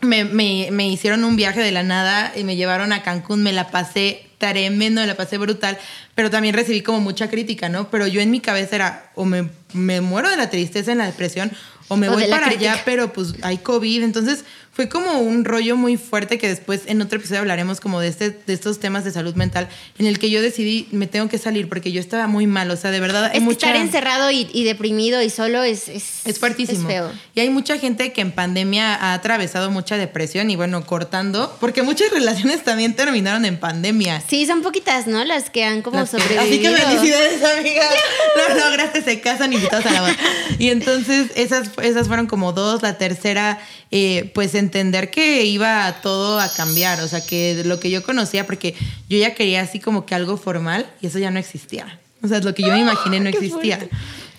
me, 0.00 0.24
me- 0.24 0.68
me 0.72 0.88
hicieron 0.88 1.22
un 1.24 1.36
viaje 1.36 1.60
de 1.60 1.70
la 1.72 1.82
nada 1.82 2.32
y 2.36 2.42
me 2.44 2.56
llevaron 2.56 2.92
a 2.92 3.02
Cancún. 3.02 3.42
Me 3.42 3.52
la 3.52 3.70
pasé 3.70 4.26
tremendo, 4.38 5.00
me 5.00 5.06
la 5.06 5.16
pasé 5.16 5.38
brutal. 5.38 5.78
Pero 6.14 6.30
también 6.30 6.54
recibí 6.54 6.80
como 6.82 7.00
mucha 7.00 7.28
crítica, 7.30 7.68
¿no? 7.68 7.88
Pero 7.90 8.06
yo 8.08 8.20
en 8.20 8.30
mi 8.30 8.40
cabeza 8.40 8.76
era, 8.76 9.10
o 9.14 9.24
me, 9.24 9.48
me 9.74 10.00
muero 10.00 10.28
de 10.28 10.36
la 10.36 10.50
tristeza 10.50 10.90
en 10.92 10.98
la 10.98 11.06
depresión, 11.06 11.52
o 11.90 11.96
me 11.96 12.08
O 12.08 12.12
voy 12.12 12.24
para 12.26 12.46
allá, 12.46 12.80
pero 12.84 13.12
pues 13.12 13.34
hay 13.42 13.58
COVID. 13.58 14.02
Entonces 14.02 14.44
fue 14.72 14.88
como 14.88 15.18
un 15.18 15.44
rollo 15.44 15.76
muy 15.76 15.96
fuerte 15.96 16.38
que 16.38 16.48
después 16.48 16.82
en 16.86 17.02
otro 17.02 17.18
episodio 17.18 17.40
hablaremos 17.40 17.80
como 17.80 18.00
de, 18.00 18.06
este, 18.08 18.30
de 18.30 18.52
estos 18.54 18.78
temas 18.78 19.04
de 19.04 19.10
salud 19.10 19.34
mental 19.34 19.68
en 19.98 20.06
el 20.06 20.18
que 20.20 20.30
yo 20.30 20.40
decidí 20.40 20.86
me 20.92 21.08
tengo 21.08 21.28
que 21.28 21.38
salir 21.38 21.68
porque 21.68 21.90
yo 21.90 22.00
estaba 22.00 22.28
muy 22.28 22.46
mal, 22.46 22.70
o 22.70 22.76
sea, 22.76 22.92
de 22.92 23.00
verdad 23.00 23.24
hay 23.32 23.38
Es 23.38 23.42
mucha... 23.42 23.66
estar 23.66 23.76
encerrado 23.76 24.30
y, 24.30 24.48
y 24.52 24.62
deprimido 24.64 25.20
y 25.22 25.28
solo 25.28 25.64
es... 25.64 25.88
Es, 25.88 26.24
Es 26.24 26.38
fuertísimo. 26.38 26.88
Es 26.88 26.94
feo. 26.94 27.12
Y 27.34 27.40
hay 27.40 27.50
mucha 27.50 27.78
gente 27.78 28.12
que 28.12 28.20
en 28.20 28.30
pandemia 28.30 28.94
ha 28.94 29.12
atravesado 29.12 29.70
mucha 29.72 29.96
depresión 29.98 30.48
y 30.50 30.56
bueno, 30.56 30.86
cortando, 30.86 31.54
porque 31.60 31.82
muchas 31.82 32.10
relaciones 32.12 32.62
también 32.62 32.94
terminaron 32.94 33.44
en 33.44 33.58
pandemia. 33.58 34.22
Sí, 34.26 34.46
son 34.46 34.62
poquitas, 34.62 35.08
¿no? 35.08 35.24
Las 35.24 35.50
que 35.50 35.64
han 35.64 35.82
como 35.82 35.98
Las 35.98 36.10
que- 36.10 36.20
sobrevivido. 36.20 36.70
Así 36.70 36.76
que 36.76 36.82
felicidades, 36.86 37.58
amiga. 37.58 37.82
No, 38.48 38.54
no, 38.54 38.70
gracias, 38.72 39.04
se 39.04 39.20
casan 39.20 39.52
invitados 39.52 39.84
a 39.86 39.90
la 39.92 40.00
boda. 40.02 40.16
Y 40.58 40.68
entonces 40.68 41.32
esas, 41.34 41.70
esas 41.80 42.08
fueron 42.08 42.26
como 42.26 42.52
dos. 42.52 42.82
La 42.82 42.98
tercera, 42.98 43.58
eh, 43.90 44.30
pues 44.34 44.54
entender 44.54 45.10
que 45.10 45.44
iba 45.44 46.00
todo 46.02 46.40
a 46.40 46.52
cambiar. 46.52 47.00
O 47.00 47.08
sea, 47.08 47.24
que 47.24 47.62
lo 47.64 47.80
que 47.80 47.90
yo 47.90 48.02
conocía, 48.02 48.46
porque 48.46 48.74
yo 49.08 49.18
ya 49.18 49.34
quería 49.34 49.62
así 49.62 49.80
como 49.80 50.06
que 50.06 50.14
algo 50.14 50.36
formal 50.36 50.86
y 51.00 51.06
eso 51.08 51.18
ya 51.18 51.30
no 51.30 51.38
existía. 51.38 51.98
O 52.22 52.28
sea, 52.28 52.40
lo 52.40 52.54
que 52.54 52.62
yo 52.62 52.72
me 52.72 52.80
imaginé 52.80 53.20
no 53.20 53.28
existía. 53.28 53.78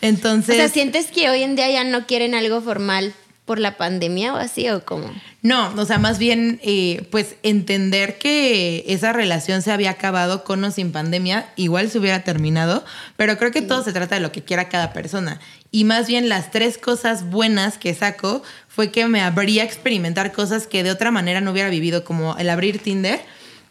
Entonces. 0.01 0.55
O 0.55 0.57
sea, 0.57 0.69
¿sientes 0.69 1.07
que 1.07 1.29
hoy 1.29 1.43
en 1.43 1.55
día 1.55 1.69
ya 1.69 1.83
no 1.83 2.05
quieren 2.05 2.35
algo 2.35 2.61
formal 2.61 3.13
por 3.45 3.59
la 3.59 3.77
pandemia 3.77 4.33
o 4.33 4.37
así 4.37 4.69
o 4.69 4.85
cómo? 4.85 5.11
No, 5.43 5.73
o 5.75 5.85
sea, 5.85 5.97
más 5.97 6.19
bien, 6.19 6.59
eh, 6.61 7.07
pues 7.09 7.35
entender 7.41 8.19
que 8.19 8.83
esa 8.87 9.11
relación 9.11 9.63
se 9.63 9.71
había 9.71 9.89
acabado 9.89 10.43
con 10.43 10.63
o 10.63 10.69
sin 10.69 10.91
pandemia, 10.91 11.51
igual 11.55 11.89
se 11.89 11.97
hubiera 11.97 12.23
terminado, 12.23 12.85
pero 13.17 13.39
creo 13.39 13.51
que 13.51 13.63
todo 13.63 13.83
se 13.83 13.91
trata 13.91 14.15
de 14.15 14.21
lo 14.21 14.31
que 14.31 14.43
quiera 14.43 14.69
cada 14.69 14.93
persona. 14.93 15.39
Y 15.71 15.83
más 15.83 16.07
bien 16.07 16.29
las 16.29 16.51
tres 16.51 16.77
cosas 16.77 17.27
buenas 17.27 17.79
que 17.79 17.95
saco 17.95 18.43
fue 18.67 18.91
que 18.91 19.07
me 19.07 19.21
abría 19.21 19.63
a 19.63 19.65
experimentar 19.65 20.31
cosas 20.31 20.67
que 20.67 20.83
de 20.83 20.91
otra 20.91 21.09
manera 21.09 21.41
no 21.41 21.51
hubiera 21.51 21.69
vivido, 21.69 22.03
como 22.03 22.37
el 22.37 22.47
abrir 22.47 22.77
Tinder. 22.77 23.19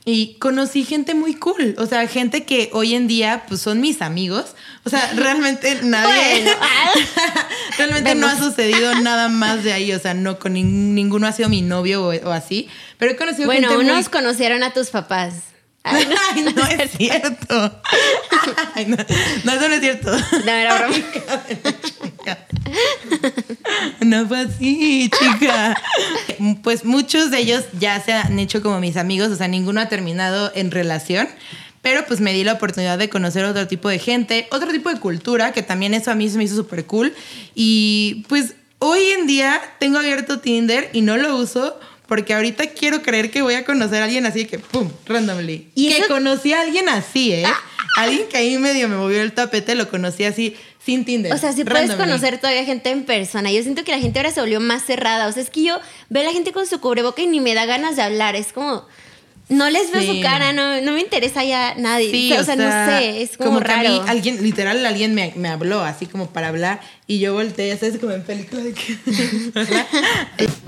Y 0.04 0.38
conocí 0.40 0.84
gente 0.84 1.14
muy 1.14 1.34
cool, 1.34 1.76
o 1.78 1.86
sea, 1.86 2.04
gente 2.08 2.44
que 2.44 2.70
hoy 2.72 2.94
en 2.94 3.06
día 3.06 3.44
pues 3.46 3.60
son 3.60 3.80
mis 3.80 4.02
amigos. 4.02 4.56
O 4.84 4.90
sea, 4.90 5.12
realmente 5.14 5.78
nadie... 5.82 6.42
Bueno, 6.42 6.50
ah. 6.60 6.90
realmente 7.76 8.14
no 8.14 8.26
ha 8.26 8.36
sucedido 8.38 8.94
nada 9.02 9.28
más 9.28 9.62
de 9.62 9.72
ahí, 9.72 9.92
o 9.92 9.98
sea, 9.98 10.14
no 10.14 10.38
con 10.38 10.54
nin- 10.54 10.94
ninguno 10.94 11.26
ha 11.26 11.32
sido 11.32 11.48
mi 11.48 11.62
novio 11.62 12.02
o, 12.06 12.14
o 12.28 12.32
así, 12.32 12.68
pero 12.98 13.12
he 13.12 13.16
conocido 13.16 13.46
Bueno, 13.46 13.68
gente 13.68 13.84
muy 13.84 13.92
unos 13.92 14.08
conocieron 14.08 14.62
a 14.62 14.72
tus 14.72 14.88
papás. 14.88 15.34
Ay, 15.82 16.06
no, 16.10 16.16
Ay, 16.30 16.52
no 16.54 16.66
es 16.66 16.90
cierto. 16.92 17.82
Ay, 18.74 18.86
no, 18.86 18.96
no, 19.44 19.52
eso 19.52 19.68
no 19.68 19.74
es 19.74 19.80
cierto. 19.80 20.12
No, 20.12 20.52
era 20.52 20.78
broma. 20.78 20.96
No 24.00 24.28
fue 24.28 24.40
así, 24.40 25.10
chica. 25.10 25.74
Pues 26.62 26.84
muchos 26.84 27.30
de 27.30 27.38
ellos 27.38 27.64
ya 27.78 28.00
se 28.00 28.12
han 28.12 28.38
hecho 28.38 28.62
como 28.62 28.78
mis 28.80 28.96
amigos, 28.96 29.28
o 29.30 29.36
sea, 29.36 29.48
ninguno 29.48 29.80
ha 29.80 29.88
terminado 29.88 30.52
en 30.54 30.70
relación. 30.70 31.28
Pero 31.82 32.04
pues 32.06 32.20
me 32.20 32.32
di 32.32 32.44
la 32.44 32.52
oportunidad 32.54 32.98
de 32.98 33.08
conocer 33.08 33.44
otro 33.44 33.66
tipo 33.66 33.88
de 33.88 33.98
gente, 33.98 34.46
otro 34.50 34.70
tipo 34.70 34.90
de 34.92 35.00
cultura, 35.00 35.52
que 35.52 35.62
también 35.62 35.94
eso 35.94 36.10
a 36.10 36.14
mí 36.14 36.28
se 36.28 36.36
me 36.36 36.44
hizo 36.44 36.54
súper 36.56 36.84
cool. 36.84 37.14
Y 37.54 38.24
pues 38.28 38.54
hoy 38.78 39.00
en 39.18 39.26
día 39.26 39.60
tengo 39.78 39.98
abierto 39.98 40.40
Tinder 40.40 40.90
y 40.92 41.00
no 41.00 41.16
lo 41.16 41.36
uso 41.36 41.78
porque 42.06 42.34
ahorita 42.34 42.66
quiero 42.70 43.02
creer 43.02 43.30
que 43.30 43.40
voy 43.40 43.54
a 43.54 43.64
conocer 43.64 44.02
a 44.02 44.04
alguien 44.06 44.26
así 44.26 44.44
que, 44.44 44.58
¡pum!, 44.58 44.90
randomly. 45.06 45.68
¿Y 45.74 45.88
que 45.88 45.98
eso- 45.98 46.08
conocí 46.08 46.52
a 46.52 46.60
alguien 46.62 46.88
así, 46.88 47.32
¿eh? 47.32 47.44
Alguien 47.96 48.28
que 48.28 48.36
ahí 48.36 48.58
medio 48.58 48.88
me 48.88 48.96
movió 48.96 49.20
el 49.22 49.32
tapete, 49.32 49.74
lo 49.74 49.88
conocí 49.88 50.24
así, 50.24 50.56
sin 50.84 51.04
Tinder. 51.04 51.32
O 51.32 51.38
sea, 51.38 51.52
si 51.52 51.64
puedes 51.64 51.92
conocer 51.94 52.38
todavía 52.38 52.64
gente 52.64 52.90
en 52.90 53.04
persona. 53.04 53.50
Yo 53.52 53.62
siento 53.62 53.84
que 53.84 53.92
la 53.92 53.98
gente 53.98 54.18
ahora 54.18 54.30
se 54.32 54.40
volvió 54.40 54.60
más 54.60 54.84
cerrada. 54.84 55.26
O 55.28 55.32
sea, 55.32 55.42
es 55.42 55.50
que 55.50 55.62
yo 55.62 55.78
veo 56.08 56.22
a 56.22 56.26
la 56.26 56.32
gente 56.32 56.52
con 56.52 56.66
su 56.66 56.80
cubreboca 56.80 57.22
y 57.22 57.26
ni 57.26 57.40
me 57.40 57.54
da 57.54 57.64
ganas 57.66 57.96
de 57.96 58.02
hablar. 58.02 58.36
Es 58.36 58.52
como, 58.52 58.86
no 59.50 59.68
les 59.68 59.92
veo 59.92 60.00
Sí. 60.00 60.16
su 60.16 60.22
cara, 60.22 60.52
no, 60.52 60.80
no 60.80 60.92
me 60.92 61.00
interesa 61.00 61.44
ya 61.44 61.74
nadie. 61.76 62.10
Sí, 62.10 62.32
o, 62.32 62.42
sea, 62.42 62.56
no 62.56 62.70
sé, 62.70 63.22
es 63.22 63.36
como, 63.36 63.58
que 63.60 63.70
a 63.70 63.76
raro. 63.76 63.90
mí 63.90 64.00
alguien, 64.06 64.42
literal, 64.42 64.84
alguien 64.86 65.14
me, 65.14 65.32
me 65.36 65.48
habló 65.48 65.82
así 65.82 66.06
como 66.06 66.30
para 66.30 66.48
hablar 66.48 66.80
y 67.06 67.18
yo 67.18 67.34
volteé, 67.34 67.68
ya 67.68 67.76
sabes, 67.76 67.98
como 67.98 68.12
en 68.12 68.22
película 68.22 68.62
de 68.62 68.72
que... 68.72 68.96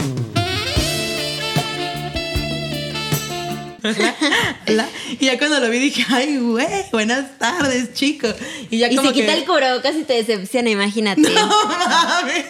Y 5.18 5.26
ya 5.26 5.38
cuando 5.38 5.60
lo 5.60 5.68
vi 5.70 5.78
dije, 5.78 6.04
ay, 6.10 6.38
güey, 6.38 6.66
buenas 6.92 7.38
tardes, 7.38 7.92
chico. 7.94 8.28
Y 8.70 8.78
ya 8.78 8.90
Y 8.90 8.96
como 8.96 9.08
se 9.08 9.14
quita 9.14 9.32
que- 9.32 9.38
el 9.40 9.44
cubrebocas 9.44 9.96
y 9.96 10.04
te 10.04 10.14
decepciona, 10.14 10.70
imagínate. 10.70 11.22
No 11.32 11.46
mames. 11.66 12.44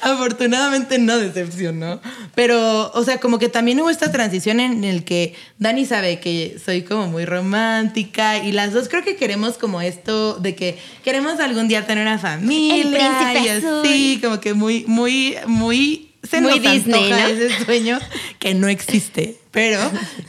Afortunadamente 0.00 0.98
no 0.98 1.18
decepcionó. 1.18 2.00
Pero, 2.34 2.90
o 2.92 3.04
sea, 3.04 3.18
como 3.18 3.38
que 3.38 3.48
también 3.48 3.80
hubo 3.80 3.90
esta 3.90 4.10
transición 4.10 4.60
en 4.60 4.84
el 4.84 5.04
que 5.04 5.34
Dani 5.58 5.84
sabe 5.84 6.20
que 6.20 6.56
soy 6.64 6.82
como 6.82 7.08
muy 7.08 7.24
romántica 7.26 8.38
y 8.38 8.52
las 8.52 8.72
dos 8.72 8.88
creo 8.88 9.04
que 9.04 9.16
queremos 9.16 9.58
como 9.58 9.80
esto 9.80 10.34
de 10.34 10.54
que 10.54 10.78
queremos 11.04 11.40
algún 11.40 11.68
día 11.68 11.86
tener 11.86 12.06
una 12.06 12.18
familia 12.18 12.82
príncipe 12.84 13.40
y 13.44 13.48
así, 13.48 14.20
como 14.22 14.40
que 14.40 14.54
muy, 14.54 14.84
muy, 14.86 15.36
muy 15.46 16.09
se 16.22 16.40
Muy 16.40 16.60
nos 16.60 16.72
Disney, 16.72 17.12
antoja 17.12 17.28
¿no? 17.28 17.34
ese 17.34 17.64
sueño 17.64 17.98
que 18.38 18.54
no 18.54 18.68
existe. 18.68 19.40
Pero, 19.50 19.80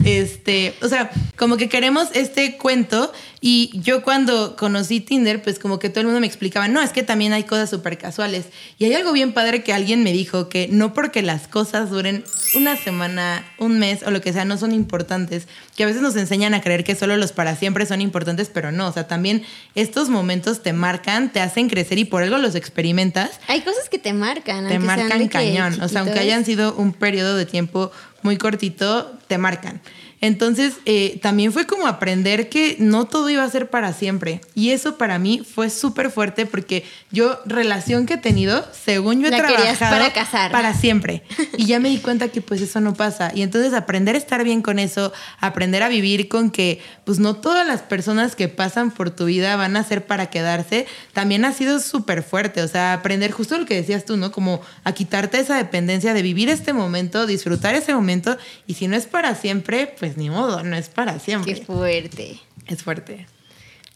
este, 0.04 0.74
o 0.82 0.88
sea, 0.88 1.10
como 1.36 1.56
que 1.56 1.68
queremos 1.68 2.08
este 2.12 2.56
cuento 2.56 3.12
y 3.40 3.70
yo 3.80 4.02
cuando 4.02 4.56
conocí 4.56 5.00
Tinder, 5.00 5.42
pues 5.42 5.60
como 5.60 5.78
que 5.78 5.90
todo 5.90 6.00
el 6.00 6.06
mundo 6.06 6.20
me 6.20 6.26
explicaba, 6.26 6.66
no, 6.66 6.80
es 6.80 6.90
que 6.90 7.04
también 7.04 7.32
hay 7.32 7.44
cosas 7.44 7.70
súper 7.70 7.98
casuales. 7.98 8.46
Y 8.78 8.84
hay 8.84 8.94
algo 8.94 9.12
bien 9.12 9.32
padre 9.32 9.62
que 9.62 9.72
alguien 9.72 10.02
me 10.02 10.12
dijo, 10.12 10.48
que 10.48 10.66
no 10.68 10.92
porque 10.92 11.22
las 11.22 11.46
cosas 11.46 11.90
duren 11.90 12.24
una 12.54 12.76
semana, 12.76 13.44
un 13.58 13.78
mes 13.78 14.02
o 14.04 14.10
lo 14.10 14.20
que 14.20 14.32
sea, 14.32 14.44
no 14.44 14.58
son 14.58 14.72
importantes, 14.72 15.46
que 15.76 15.84
a 15.84 15.86
veces 15.86 16.02
nos 16.02 16.16
enseñan 16.16 16.54
a 16.54 16.60
creer 16.60 16.82
que 16.82 16.94
solo 16.96 17.16
los 17.16 17.32
para 17.32 17.54
siempre 17.54 17.86
son 17.86 18.00
importantes, 18.00 18.50
pero 18.52 18.72
no, 18.72 18.88
o 18.88 18.92
sea, 18.92 19.06
también 19.06 19.44
estos 19.74 20.08
momentos 20.08 20.62
te 20.62 20.72
marcan, 20.72 21.32
te 21.32 21.40
hacen 21.40 21.68
crecer 21.68 21.98
y 21.98 22.04
por 22.04 22.22
algo 22.22 22.38
los 22.38 22.54
experimentas 22.54 23.40
Hay 23.48 23.60
cosas 23.60 23.81
que 23.92 23.98
te 23.98 24.14
marcan. 24.14 24.64
te 24.64 24.70
sean 24.70 24.86
marcan 24.86 25.18
de 25.18 25.28
cañón. 25.28 25.80
O 25.82 25.88
sea, 25.88 26.00
aunque 26.00 26.18
hayan 26.18 26.44
sido 26.46 26.74
un 26.74 26.94
periodo 26.94 27.36
de 27.36 27.44
tiempo 27.44 27.92
muy 28.22 28.38
cortito, 28.38 29.12
te 29.28 29.36
marcan. 29.36 29.82
Entonces, 30.22 30.74
eh, 30.86 31.18
también 31.20 31.52
fue 31.52 31.66
como 31.66 31.88
aprender 31.88 32.48
que 32.48 32.76
no 32.78 33.06
todo 33.06 33.28
iba 33.28 33.42
a 33.42 33.50
ser 33.50 33.68
para 33.70 33.92
siempre. 33.92 34.40
Y 34.54 34.70
eso 34.70 34.96
para 34.96 35.18
mí 35.18 35.42
fue 35.44 35.68
súper 35.68 36.12
fuerte 36.12 36.46
porque 36.46 36.84
yo, 37.10 37.40
relación 37.44 38.06
que 38.06 38.14
he 38.14 38.18
tenido, 38.18 38.64
según 38.72 39.20
yo 39.20 39.26
he 39.26 39.30
La 39.32 39.38
trabajado 39.38 39.96
para 39.98 40.12
casar. 40.12 40.52
para 40.52 40.74
siempre. 40.74 41.24
Y 41.58 41.66
ya 41.66 41.80
me 41.80 41.88
di 41.88 41.98
cuenta 41.98 42.28
que 42.28 42.40
pues 42.40 42.60
eso 42.60 42.80
no 42.80 42.94
pasa. 42.94 43.32
Y 43.34 43.42
entonces 43.42 43.74
aprender 43.74 44.14
a 44.14 44.18
estar 44.18 44.44
bien 44.44 44.62
con 44.62 44.78
eso, 44.78 45.12
aprender 45.40 45.82
a 45.82 45.88
vivir 45.88 46.28
con 46.28 46.52
que 46.52 46.80
pues 47.04 47.18
no 47.18 47.34
todas 47.34 47.66
las 47.66 47.82
personas 47.82 48.36
que 48.36 48.46
pasan 48.46 48.92
por 48.92 49.10
tu 49.10 49.24
vida 49.24 49.56
van 49.56 49.76
a 49.76 49.82
ser 49.82 50.06
para 50.06 50.30
quedarse, 50.30 50.86
también 51.12 51.44
ha 51.44 51.52
sido 51.52 51.80
súper 51.80 52.22
fuerte. 52.22 52.62
O 52.62 52.68
sea, 52.68 52.92
aprender 52.92 53.32
justo 53.32 53.58
lo 53.58 53.66
que 53.66 53.74
decías 53.74 54.04
tú, 54.04 54.16
¿no? 54.16 54.30
Como 54.30 54.60
a 54.84 54.92
quitarte 54.92 55.40
esa 55.40 55.56
dependencia 55.56 56.14
de 56.14 56.22
vivir 56.22 56.48
este 56.48 56.72
momento, 56.72 57.26
disfrutar 57.26 57.74
ese 57.74 57.92
momento. 57.92 58.38
Y 58.68 58.74
si 58.74 58.86
no 58.86 58.94
es 58.94 59.06
para 59.06 59.34
siempre, 59.34 59.92
pues 59.98 60.11
ni 60.16 60.30
modo, 60.30 60.62
no 60.62 60.76
es 60.76 60.88
para 60.88 61.14
Qué 61.14 61.20
siempre. 61.20 61.56
fuerte. 61.56 62.40
Es 62.66 62.82
fuerte. 62.82 63.26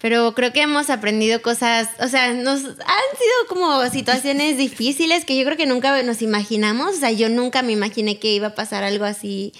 Pero 0.01 0.35
creo 0.35 0.53
que 0.53 0.61
hemos 0.61 0.91
aprendido 0.91 1.41
cosas, 1.41 1.89
o 2.01 2.09
sea, 2.09 2.33
nos 2.35 2.61
han 2.65 2.67
sido 2.69 3.47
como 3.49 3.89
situaciones 3.91 4.59
difíciles 4.59 5.25
que 5.25 5.37
yo 5.37 5.45
creo 5.45 5.57
que 5.57 5.67
nunca 5.67 6.03
nos 6.03 6.23
imaginamos. 6.23 6.97
O 6.97 6.99
sea, 6.99 7.11
yo 7.13 7.29
nunca 7.29 7.63
me 7.63 7.73
imaginé 7.73 8.19
que 8.19 8.33
iba 8.33 8.49
a 8.49 8.55
pasar 8.55 8.85
algo 8.85 9.05
así, 9.05 9.53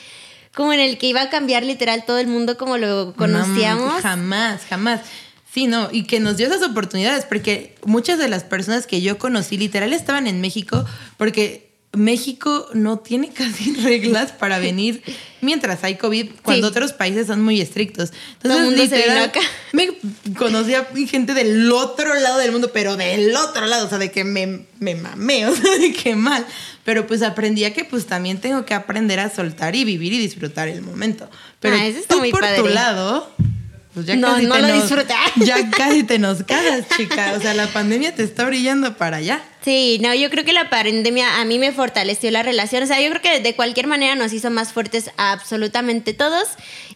como 0.55 0.73
en 0.73 0.81
el 0.81 0.99
que 0.99 1.07
iba 1.07 1.23
a 1.23 1.31
cambiar 1.31 1.65
literal 1.65 2.05
todo 2.07 2.19
el 2.19 2.27
mundo 2.27 2.57
como 2.59 2.77
lo 2.77 3.15
conocíamos. 3.17 3.95
No, 3.95 4.03
jamás, 4.03 4.63
jamás. 4.69 5.01
Sí, 5.51 5.67
no, 5.67 5.89
y 5.91 6.05
que 6.05 6.21
nos 6.21 6.37
dio 6.37 6.47
esas 6.49 6.63
oportunidades, 6.63 7.25
porque 7.25 7.75
muchas 7.87 8.19
de 8.19 8.29
las 8.29 8.45
personas 8.45 8.87
que 8.87 9.01
yo 9.01 9.17
conocí 9.17 9.57
literal 9.57 9.95
estaban 9.95 10.27
en 10.27 10.43
México, 10.43 10.85
porque 11.17 11.66
México 11.97 12.69
no 12.75 12.99
tiene 13.01 13.29
casi 13.35 13.75
reglas 13.75 14.33
para 14.33 14.59
venir 14.59 15.03
mientras 15.41 15.83
hay 15.85 15.97
COVID, 15.97 16.31
cuando 16.43 16.67
Sí. 16.69 16.71
otros 16.71 16.93
países 16.93 17.27
son 17.27 17.43
muy 17.43 17.61
estrictos. 17.61 18.11
Todo 18.43 18.59
el 18.59 18.69
Entonces, 18.69 18.91
mundo 18.91 18.97
se 18.97 19.09
vino 19.11 19.25
acá. 19.25 19.41
me 19.73 19.89
conocía 20.37 20.87
gente 21.09 21.35
del 21.35 21.71
otro 21.73 22.15
lado 22.15 22.39
del 22.39 22.53
mundo, 22.53 22.71
pero 22.73 22.97
del 22.97 23.35
otro 23.37 23.67
lado, 23.67 23.87
o 23.87 23.89
sea, 23.89 23.99
de 23.99 24.11
que 24.11 24.25
me, 24.25 24.67
me 24.81 24.95
mamé, 24.95 25.47
o 25.49 25.55
sea, 25.55 25.77
de 25.79 25.93
que 25.93 26.17
mal. 26.17 26.45
Pero 26.85 27.07
pues 27.07 27.23
aprendí 27.23 27.65
a 27.65 27.73
que 27.75 27.85
pues 27.85 28.07
también 28.07 28.39
tengo 28.41 28.65
que 28.65 28.75
aprender 28.75 29.19
a 29.21 29.29
soltar 29.31 29.75
y 29.75 29.85
vivir 29.85 30.13
y 30.13 30.19
disfrutar 30.19 30.69
el 30.69 30.83
momento. 30.83 31.29
Pero 31.61 31.77
Ah, 31.77 31.87
eso 31.87 31.99
está 31.99 32.15
tú 32.15 32.21
muy 32.21 32.31
por 32.31 32.41
tu 32.41 32.47
padre. 32.47 32.75
lado, 32.75 33.31
pues 33.95 34.07
ya 34.07 34.15
No, 34.17 34.29
casi 34.35 34.47
no 34.47 34.55
te 34.55 34.63
lo 34.63 34.69
nos-. 34.69 34.89
Ya 35.45 35.71
casi 35.77 36.03
te 36.05 36.19
nos 36.19 36.43
cagas, 36.45 36.87
chica. 36.97 37.35
O 37.37 37.41
sea, 37.41 37.55
la 37.55 37.67
pandemia 37.69 38.15
te 38.15 38.23
está 38.23 38.45
brillando 38.47 38.97
para 38.97 39.17
allá. 39.19 39.43
Sí, 39.65 39.99
no, 40.01 40.15
yo 40.15 40.31
creo 40.31 40.45
que 40.45 40.53
la 40.53 40.71
pandemia 40.71 41.41
a 41.41 41.45
mí 41.45 41.59
me 41.59 41.73
fortaleció 41.73 42.31
la 42.31 42.45
relación. 42.45 42.85
O 42.85 42.87
sea, 42.87 43.01
yo 43.01 43.09
creo 43.11 43.21
que 43.23 43.41
de 43.41 43.57
cualquier 43.57 43.89
manera 43.89 44.15
nos 44.15 44.33
hizo 44.33 44.49
más 44.51 44.73
fuertes 44.73 45.11
a 45.17 45.33
absolutamente 45.33 46.15
todos. 46.15 46.47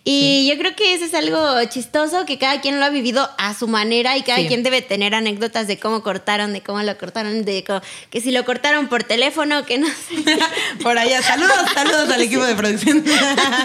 Y 0.05 0.49
yo 0.49 0.57
creo 0.57 0.75
que 0.77 0.95
eso 0.95 1.05
es 1.05 1.13
algo 1.15 1.63
chistoso, 1.65 2.25
que 2.27 2.39
cada 2.39 2.61
quien 2.61 2.79
lo 2.79 2.87
ha 2.87 2.91
vivido 2.91 3.29
a 3.39 3.55
su 3.55 3.67
manera 3.69 4.17
y 4.17 4.23
cada 4.23 4.39
Sí. 4.39 4.47
quien 4.47 4.63
debe 4.63 4.83
tener 4.83 5.15
anécdotas 5.15 5.67
de 5.67 5.79
cómo 5.79 6.03
cortaron, 6.03 6.53
de 6.53 6.63
cómo 6.63 6.81
lo 6.83 6.97
cortaron, 6.97 7.45
de 7.45 7.65
co- 7.65 7.83
que 8.09 8.21
si 8.21 8.31
lo 8.31 8.45
cortaron 8.45 8.89
por 8.89 9.03
teléfono, 9.05 9.67
que 9.67 9.77
no 9.79 9.89
sé. 9.89 9.95
Por 10.83 10.97
allá, 10.97 11.21
saludos, 11.23 11.55
saludos 11.75 12.09
al 12.09 12.23
equipo 12.23 12.45
de 12.45 12.55
producción. 12.55 13.05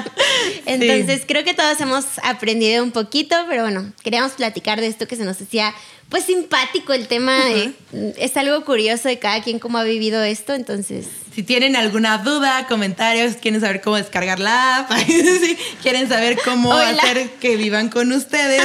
Entonces 0.66 1.22
Sí. 1.22 1.26
creo 1.28 1.44
que 1.44 1.54
todos 1.54 1.80
hemos 1.82 2.06
aprendido 2.24 2.84
un 2.84 2.92
poquito, 2.92 3.36
pero 3.48 3.62
bueno, 3.64 3.94
queríamos 4.04 4.34
platicar 4.34 4.82
de 4.82 4.88
esto 4.88 5.08
que 5.08 5.16
se 5.16 5.24
nos 5.24 5.40
hacía 5.42 5.74
pues 6.10 6.26
simpático 6.26 6.94
el 6.94 7.08
tema. 7.08 7.44
de- 7.46 7.74
es 8.18 8.38
algo 8.38 8.64
curioso 8.64 8.85
de 8.86 9.20
cada 9.20 9.42
quien 9.42 9.60
cómo 9.60 9.78
ha 9.78 9.84
vivido 9.84 10.24
esto, 10.24 10.54
entonces... 10.54 11.08
Si 11.34 11.44
tienen 11.44 11.76
alguna 11.76 12.20
duda, 12.20 12.66
comentarios, 12.66 13.36
quieren 13.36 13.60
saber 13.60 13.82
cómo 13.82 13.98
descargar 13.98 14.40
la 14.40 14.78
app, 14.78 14.92
quieren 15.82 16.08
saber 16.08 16.38
cómo 16.46 16.70
Hola. 16.70 17.04
hacer 17.04 17.30
que 17.42 17.58
vivan 17.58 17.90
con 17.90 18.14
ustedes, 18.14 18.64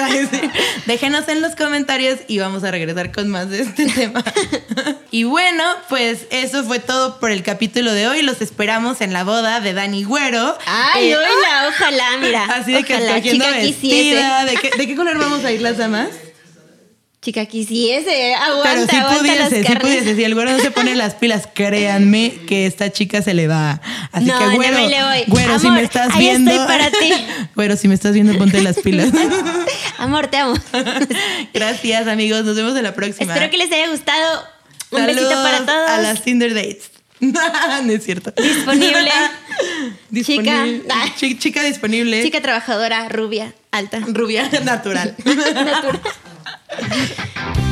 déjenos 0.86 1.26
en 1.26 1.40
los 1.40 1.56
comentarios 1.56 2.20
y 2.28 2.38
vamos 2.38 2.62
a 2.62 2.70
regresar 2.70 3.10
con 3.10 3.28
más 3.28 3.50
de 3.50 3.62
este 3.62 3.86
tema. 3.94 4.22
Y 5.10 5.24
bueno, 5.24 5.64
pues 5.88 6.26
eso 6.30 6.62
fue 6.62 6.78
todo 6.78 7.18
por 7.18 7.32
el 7.32 7.42
capítulo 7.42 7.92
de 7.92 8.06
hoy. 8.06 8.22
Los 8.22 8.40
esperamos 8.40 9.00
en 9.00 9.12
la 9.12 9.24
boda 9.24 9.58
de 9.60 9.72
Dani 9.74 10.04
Güero. 10.04 10.56
Ay, 10.66 11.10
Eh, 11.10 11.16
ojalá, 11.16 11.68
ojalá, 11.70 12.16
mira. 12.20 12.44
Así 12.54 12.72
de 12.72 12.84
que 12.84 12.94
ojalá, 12.94 13.20
chica 13.20 13.50
vestida. 13.50 14.44
¿De 14.44 14.54
qué, 14.54 14.70
¿De 14.78 14.86
qué 14.86 14.94
color 14.94 15.18
vamos 15.18 15.44
a 15.44 15.50
ir 15.50 15.60
las 15.60 15.78
damas? 15.78 16.10
Chica 17.22 17.44
quisiese, 17.44 18.34
aguanta, 18.34 18.70
Pero 18.72 18.86
si 18.86 18.96
aguanta 18.96 19.18
pudiese, 19.20 19.62
si 19.66 19.76
pudiese, 19.76 20.14
si 20.16 20.24
el 20.24 20.34
güero 20.34 20.52
no 20.52 20.58
se 20.58 20.70
pone 20.70 20.94
las 20.94 21.14
pilas, 21.16 21.46
créanme 21.54 22.32
que 22.48 22.64
esta 22.64 22.90
chica 22.90 23.20
se 23.20 23.34
le 23.34 23.46
va. 23.46 23.78
Así 24.10 24.24
No, 24.24 24.38
que 24.38 24.44
no 24.46 24.54
güero, 24.54 24.78
me 24.80 24.88
le 24.88 25.02
voy. 25.04 25.24
güero, 25.26 25.58
si 25.58 25.66
Amor, 25.66 25.78
me 25.80 25.84
estás 25.84 26.14
ahí 26.14 26.20
viendo. 26.20 26.50
estoy 26.50 26.66
para 26.66 26.90
ti. 26.90 27.12
Güero, 27.54 27.76
si 27.76 27.88
me 27.88 27.94
estás 27.94 28.14
viendo, 28.14 28.38
ponte 28.38 28.62
las 28.62 28.78
pilas. 28.78 29.10
Amor, 29.98 30.28
te 30.28 30.38
amo. 30.38 30.54
Gracias, 31.52 32.06
amigos. 32.08 32.42
Nos 32.44 32.56
vemos 32.56 32.74
en 32.76 32.84
la 32.84 32.94
próxima. 32.94 33.34
Espero 33.34 33.50
que 33.50 33.58
les 33.58 33.70
haya 33.70 33.88
gustado. 33.90 34.42
Un 34.90 35.04
besito 35.04 35.28
para 35.30 35.66
todos. 35.66 35.90
A 35.90 35.98
las 35.98 36.22
Tinder 36.22 36.54
Dates. 36.54 36.90
no 37.20 37.92
es 37.92 38.02
cierto. 38.02 38.32
Disponible. 38.42 39.10
Disponible. 40.08 40.80
Chica. 40.82 41.14
Chi- 41.18 41.38
chica 41.38 41.62
disponible. 41.64 42.22
Chica 42.22 42.40
trabajadora, 42.40 43.10
rubia, 43.10 43.52
alta. 43.72 43.98
Rubia 44.06 44.48
natural. 44.64 45.14
Natural. 45.24 46.00
Yeah. 46.72 47.66